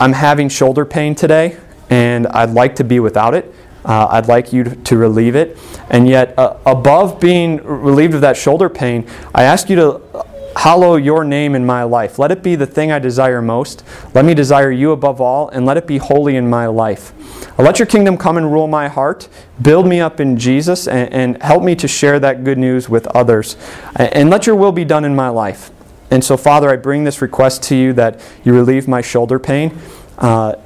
I'm 0.00 0.12
having 0.12 0.48
shoulder 0.48 0.84
pain 0.84 1.14
today, 1.14 1.58
and 1.90 2.26
I'd 2.28 2.50
like 2.50 2.76
to 2.76 2.84
be 2.84 3.00
without 3.00 3.34
it. 3.34 3.52
Uh, 3.84 4.06
I'd 4.10 4.28
like 4.28 4.52
you 4.52 4.64
to, 4.64 4.74
to, 4.76 4.96
relieve 4.96 5.34
it. 5.34 5.56
And 5.88 6.08
yet, 6.08 6.34
above 6.36 7.20
being 7.20 7.56
relieved 7.64 8.14
of 8.14 8.20
that 8.20 8.36
shoulder 8.36 8.68
pain, 8.68 9.06
I 9.34 9.44
ask 9.44 9.70
you 9.70 9.76
to 9.76 10.26
Hallow 10.58 10.96
your 10.96 11.22
name 11.22 11.54
in 11.54 11.64
my 11.64 11.84
life. 11.84 12.18
Let 12.18 12.32
it 12.32 12.42
be 12.42 12.56
the 12.56 12.66
thing 12.66 12.90
I 12.90 12.98
desire 12.98 13.40
most. 13.40 13.84
Let 14.12 14.24
me 14.24 14.34
desire 14.34 14.72
you 14.72 14.90
above 14.90 15.20
all, 15.20 15.48
and 15.50 15.64
let 15.64 15.76
it 15.76 15.86
be 15.86 15.98
holy 15.98 16.34
in 16.34 16.50
my 16.50 16.66
life. 16.66 17.12
Let 17.56 17.78
your 17.78 17.86
kingdom 17.86 18.16
come 18.18 18.36
and 18.36 18.50
rule 18.50 18.66
my 18.66 18.88
heart. 18.88 19.28
Build 19.62 19.86
me 19.86 20.00
up 20.00 20.18
in 20.18 20.36
Jesus 20.36 20.88
and, 20.88 21.12
and 21.12 21.42
help 21.44 21.62
me 21.62 21.76
to 21.76 21.86
share 21.86 22.18
that 22.18 22.42
good 22.42 22.58
news 22.58 22.88
with 22.88 23.06
others. 23.08 23.56
And 23.94 24.30
let 24.30 24.48
your 24.48 24.56
will 24.56 24.72
be 24.72 24.84
done 24.84 25.04
in 25.04 25.14
my 25.14 25.28
life. 25.28 25.70
And 26.10 26.24
so, 26.24 26.36
Father, 26.36 26.68
I 26.70 26.74
bring 26.74 27.04
this 27.04 27.22
request 27.22 27.62
to 27.64 27.76
you 27.76 27.92
that 27.92 28.20
you 28.42 28.52
relieve 28.52 28.88
my 28.88 29.00
shoulder 29.00 29.38
pain. 29.38 29.78
Uh, 30.18 30.56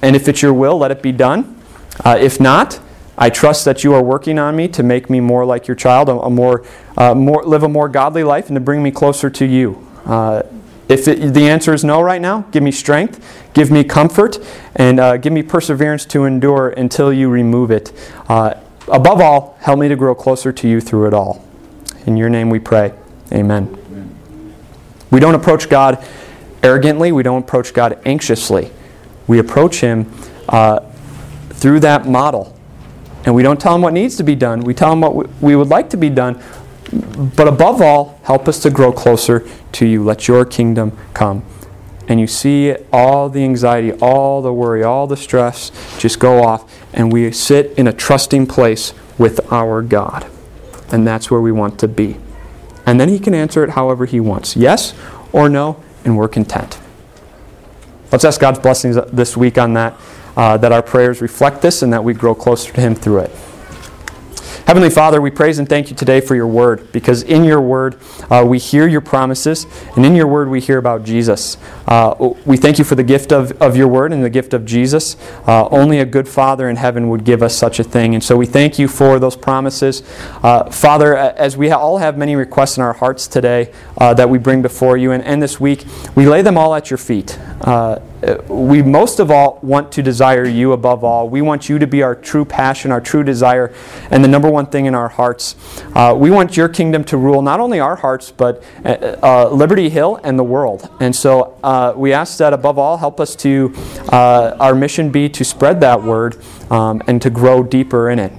and 0.00 0.16
if 0.16 0.26
it's 0.26 0.40
your 0.40 0.54
will, 0.54 0.78
let 0.78 0.90
it 0.90 1.02
be 1.02 1.12
done. 1.12 1.60
Uh, 2.02 2.16
if 2.18 2.40
not, 2.40 2.80
I 3.16 3.30
trust 3.30 3.64
that 3.66 3.84
you 3.84 3.92
are 3.94 4.02
working 4.02 4.38
on 4.38 4.56
me 4.56 4.68
to 4.68 4.82
make 4.82 5.10
me 5.10 5.20
more 5.20 5.44
like 5.44 5.68
your 5.68 5.74
child, 5.74 6.08
a, 6.08 6.12
a 6.20 6.30
more, 6.30 6.64
uh, 6.96 7.14
more, 7.14 7.44
live 7.44 7.62
a 7.62 7.68
more 7.68 7.88
godly 7.88 8.24
life, 8.24 8.48
and 8.48 8.56
to 8.56 8.60
bring 8.60 8.82
me 8.82 8.90
closer 8.90 9.28
to 9.30 9.44
you. 9.44 9.86
Uh, 10.04 10.42
if 10.88 11.06
it, 11.08 11.32
the 11.32 11.48
answer 11.48 11.72
is 11.72 11.84
no 11.84 12.00
right 12.02 12.20
now, 12.20 12.42
give 12.50 12.62
me 12.62 12.72
strength, 12.72 13.50
give 13.54 13.70
me 13.70 13.84
comfort, 13.84 14.38
and 14.76 14.98
uh, 14.98 15.16
give 15.16 15.32
me 15.32 15.42
perseverance 15.42 16.04
to 16.06 16.24
endure 16.24 16.70
until 16.70 17.12
you 17.12 17.28
remove 17.28 17.70
it. 17.70 17.92
Uh, 18.28 18.54
above 18.88 19.20
all, 19.20 19.56
help 19.60 19.78
me 19.78 19.88
to 19.88 19.96
grow 19.96 20.14
closer 20.14 20.52
to 20.52 20.68
you 20.68 20.80
through 20.80 21.06
it 21.06 21.14
all. 21.14 21.44
In 22.06 22.16
your 22.16 22.28
name 22.28 22.50
we 22.50 22.58
pray. 22.58 22.92
Amen. 23.30 23.68
Amen. 23.86 24.54
We 25.10 25.20
don't 25.20 25.34
approach 25.34 25.68
God 25.68 26.04
arrogantly, 26.62 27.12
we 27.12 27.22
don't 27.22 27.44
approach 27.44 27.74
God 27.74 28.00
anxiously. 28.04 28.70
We 29.26 29.38
approach 29.38 29.80
Him 29.80 30.12
uh, 30.48 30.80
through 31.50 31.80
that 31.80 32.06
model 32.06 32.51
and 33.24 33.34
we 33.34 33.42
don't 33.42 33.60
tell 33.60 33.72
them 33.72 33.82
what 33.82 33.92
needs 33.92 34.16
to 34.16 34.22
be 34.24 34.34
done. 34.34 34.60
We 34.60 34.74
tell 34.74 34.90
them 34.90 35.00
what 35.00 35.28
we 35.40 35.54
would 35.56 35.68
like 35.68 35.90
to 35.90 35.96
be 35.96 36.10
done. 36.10 36.42
But 37.36 37.48
above 37.48 37.80
all, 37.80 38.20
help 38.24 38.48
us 38.48 38.60
to 38.60 38.70
grow 38.70 38.92
closer 38.92 39.48
to 39.72 39.86
you. 39.86 40.02
Let 40.02 40.28
your 40.28 40.44
kingdom 40.44 40.96
come. 41.14 41.44
And 42.08 42.20
you 42.20 42.26
see 42.26 42.74
all 42.92 43.28
the 43.28 43.44
anxiety, 43.44 43.92
all 43.92 44.42
the 44.42 44.52
worry, 44.52 44.82
all 44.82 45.06
the 45.06 45.16
stress 45.16 45.70
just 45.98 46.18
go 46.18 46.42
off. 46.42 46.70
And 46.92 47.12
we 47.12 47.30
sit 47.32 47.78
in 47.78 47.86
a 47.86 47.92
trusting 47.92 48.46
place 48.48 48.92
with 49.16 49.52
our 49.52 49.82
God. 49.82 50.26
And 50.90 51.06
that's 51.06 51.30
where 51.30 51.40
we 51.40 51.52
want 51.52 51.78
to 51.80 51.88
be. 51.88 52.16
And 52.84 53.00
then 53.00 53.08
He 53.08 53.18
can 53.18 53.34
answer 53.34 53.62
it 53.64 53.70
however 53.70 54.04
He 54.04 54.20
wants 54.20 54.56
yes 54.56 54.94
or 55.32 55.48
no, 55.48 55.82
and 56.04 56.16
we're 56.16 56.28
content. 56.28 56.78
Let's 58.10 58.24
ask 58.24 58.40
God's 58.40 58.58
blessings 58.58 58.98
this 59.10 59.36
week 59.36 59.56
on 59.56 59.72
that 59.74 59.98
uh, 60.36 60.56
that 60.58 60.72
our 60.72 60.82
prayers 60.82 61.20
reflect 61.20 61.62
this 61.62 61.82
and 61.82 61.92
that 61.92 62.02
we 62.02 62.14
grow 62.14 62.34
closer 62.34 62.72
to 62.72 62.80
Him 62.80 62.94
through 62.94 63.20
it. 63.20 63.30
Heavenly 64.66 64.90
Father, 64.90 65.20
we 65.20 65.30
praise 65.32 65.58
and 65.58 65.68
thank 65.68 65.90
you 65.90 65.96
today 65.96 66.20
for 66.20 66.36
your 66.36 66.46
word 66.46 66.92
because 66.92 67.24
in 67.24 67.42
your 67.42 67.60
word 67.60 67.98
uh, 68.30 68.44
we 68.46 68.58
hear 68.58 68.86
your 68.86 69.00
promises 69.00 69.66
and 69.96 70.06
in 70.06 70.14
your 70.14 70.28
word 70.28 70.48
we 70.48 70.60
hear 70.60 70.78
about 70.78 71.02
Jesus. 71.02 71.56
Uh, 71.88 72.34
we 72.46 72.56
thank 72.56 72.78
you 72.78 72.84
for 72.84 72.94
the 72.94 73.02
gift 73.02 73.32
of, 73.32 73.50
of 73.60 73.76
your 73.76 73.88
word 73.88 74.12
and 74.12 74.22
the 74.22 74.30
gift 74.30 74.54
of 74.54 74.64
Jesus. 74.64 75.16
Uh, 75.48 75.66
only 75.70 75.98
a 75.98 76.04
good 76.04 76.28
Father 76.28 76.70
in 76.70 76.76
heaven 76.76 77.08
would 77.08 77.24
give 77.24 77.42
us 77.42 77.56
such 77.56 77.80
a 77.80 77.84
thing. 77.84 78.14
And 78.14 78.22
so 78.22 78.36
we 78.36 78.46
thank 78.46 78.78
you 78.78 78.86
for 78.86 79.18
those 79.18 79.34
promises. 79.34 80.02
Uh, 80.44 80.70
Father, 80.70 81.16
as 81.16 81.56
we 81.56 81.70
all 81.72 81.98
have 81.98 82.16
many 82.16 82.36
requests 82.36 82.76
in 82.76 82.84
our 82.84 82.92
hearts 82.92 83.26
today 83.26 83.72
uh, 83.98 84.14
that 84.14 84.30
we 84.30 84.38
bring 84.38 84.62
before 84.62 84.96
you 84.96 85.10
and, 85.10 85.24
and 85.24 85.42
this 85.42 85.58
week, 85.58 85.84
we 86.14 86.26
lay 86.26 86.40
them 86.40 86.56
all 86.56 86.74
at 86.76 86.88
your 86.88 86.98
feet. 86.98 87.36
Uh, 87.62 88.00
we 88.48 88.82
most 88.82 89.20
of 89.20 89.30
all 89.30 89.58
want 89.62 89.92
to 89.92 90.02
desire 90.02 90.44
you 90.44 90.72
above 90.72 91.04
all. 91.04 91.28
We 91.28 91.42
want 91.42 91.68
you 91.68 91.78
to 91.78 91.86
be 91.86 92.02
our 92.02 92.14
true 92.14 92.44
passion, 92.44 92.90
our 92.90 93.00
true 93.00 93.22
desire, 93.22 93.72
and 94.10 94.22
the 94.22 94.28
number 94.28 94.50
one 94.50 94.66
thing 94.66 94.86
in 94.86 94.94
our 94.94 95.08
hearts. 95.08 95.56
Uh, 95.94 96.14
we 96.16 96.30
want 96.30 96.56
your 96.56 96.68
kingdom 96.68 97.04
to 97.04 97.16
rule 97.16 97.42
not 97.42 97.60
only 97.60 97.80
our 97.80 97.96
hearts, 97.96 98.30
but 98.30 98.62
uh, 98.84 99.16
uh 99.22 99.48
Liberty 99.50 99.88
Hill 99.88 100.20
and 100.24 100.38
the 100.38 100.44
world. 100.44 100.88
And 101.00 101.14
so 101.14 101.58
uh, 101.62 101.94
we 101.96 102.12
ask 102.12 102.38
that 102.38 102.52
above 102.52 102.78
all, 102.78 102.96
help 102.96 103.20
us 103.20 103.36
to, 103.36 103.72
uh, 104.08 104.56
our 104.58 104.74
mission 104.74 105.10
be 105.10 105.28
to 105.30 105.44
spread 105.44 105.80
that 105.80 106.02
word 106.02 106.42
um, 106.70 107.02
and 107.06 107.22
to 107.22 107.30
grow 107.30 107.62
deeper 107.62 108.10
in 108.10 108.18
it. 108.18 108.32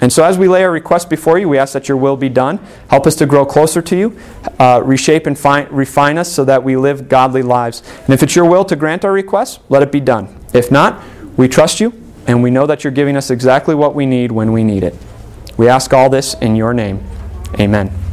And 0.00 0.12
so, 0.12 0.24
as 0.24 0.38
we 0.38 0.48
lay 0.48 0.62
our 0.64 0.70
request 0.70 1.10
before 1.10 1.38
you, 1.38 1.48
we 1.48 1.58
ask 1.58 1.72
that 1.72 1.88
your 1.88 1.96
will 1.96 2.16
be 2.16 2.28
done. 2.28 2.58
Help 2.88 3.06
us 3.06 3.16
to 3.16 3.26
grow 3.26 3.44
closer 3.44 3.82
to 3.82 3.96
you, 3.96 4.18
uh, 4.58 4.80
reshape 4.84 5.26
and 5.26 5.36
refine 5.72 6.18
us 6.18 6.32
so 6.32 6.44
that 6.44 6.62
we 6.62 6.76
live 6.76 7.08
godly 7.08 7.42
lives. 7.42 7.82
And 8.04 8.14
if 8.14 8.22
it's 8.22 8.36
your 8.36 8.44
will 8.44 8.64
to 8.66 8.76
grant 8.76 9.04
our 9.04 9.12
request, 9.12 9.60
let 9.68 9.82
it 9.82 9.90
be 9.90 10.00
done. 10.00 10.38
If 10.52 10.70
not, 10.70 11.02
we 11.36 11.48
trust 11.48 11.80
you, 11.80 11.92
and 12.26 12.42
we 12.42 12.50
know 12.50 12.66
that 12.66 12.84
you're 12.84 12.92
giving 12.92 13.16
us 13.16 13.30
exactly 13.30 13.74
what 13.74 13.94
we 13.94 14.06
need 14.06 14.30
when 14.30 14.52
we 14.52 14.62
need 14.62 14.84
it. 14.84 14.94
We 15.56 15.68
ask 15.68 15.92
all 15.92 16.08
this 16.08 16.34
in 16.34 16.54
your 16.54 16.72
name. 16.72 17.04
Amen. 17.58 18.07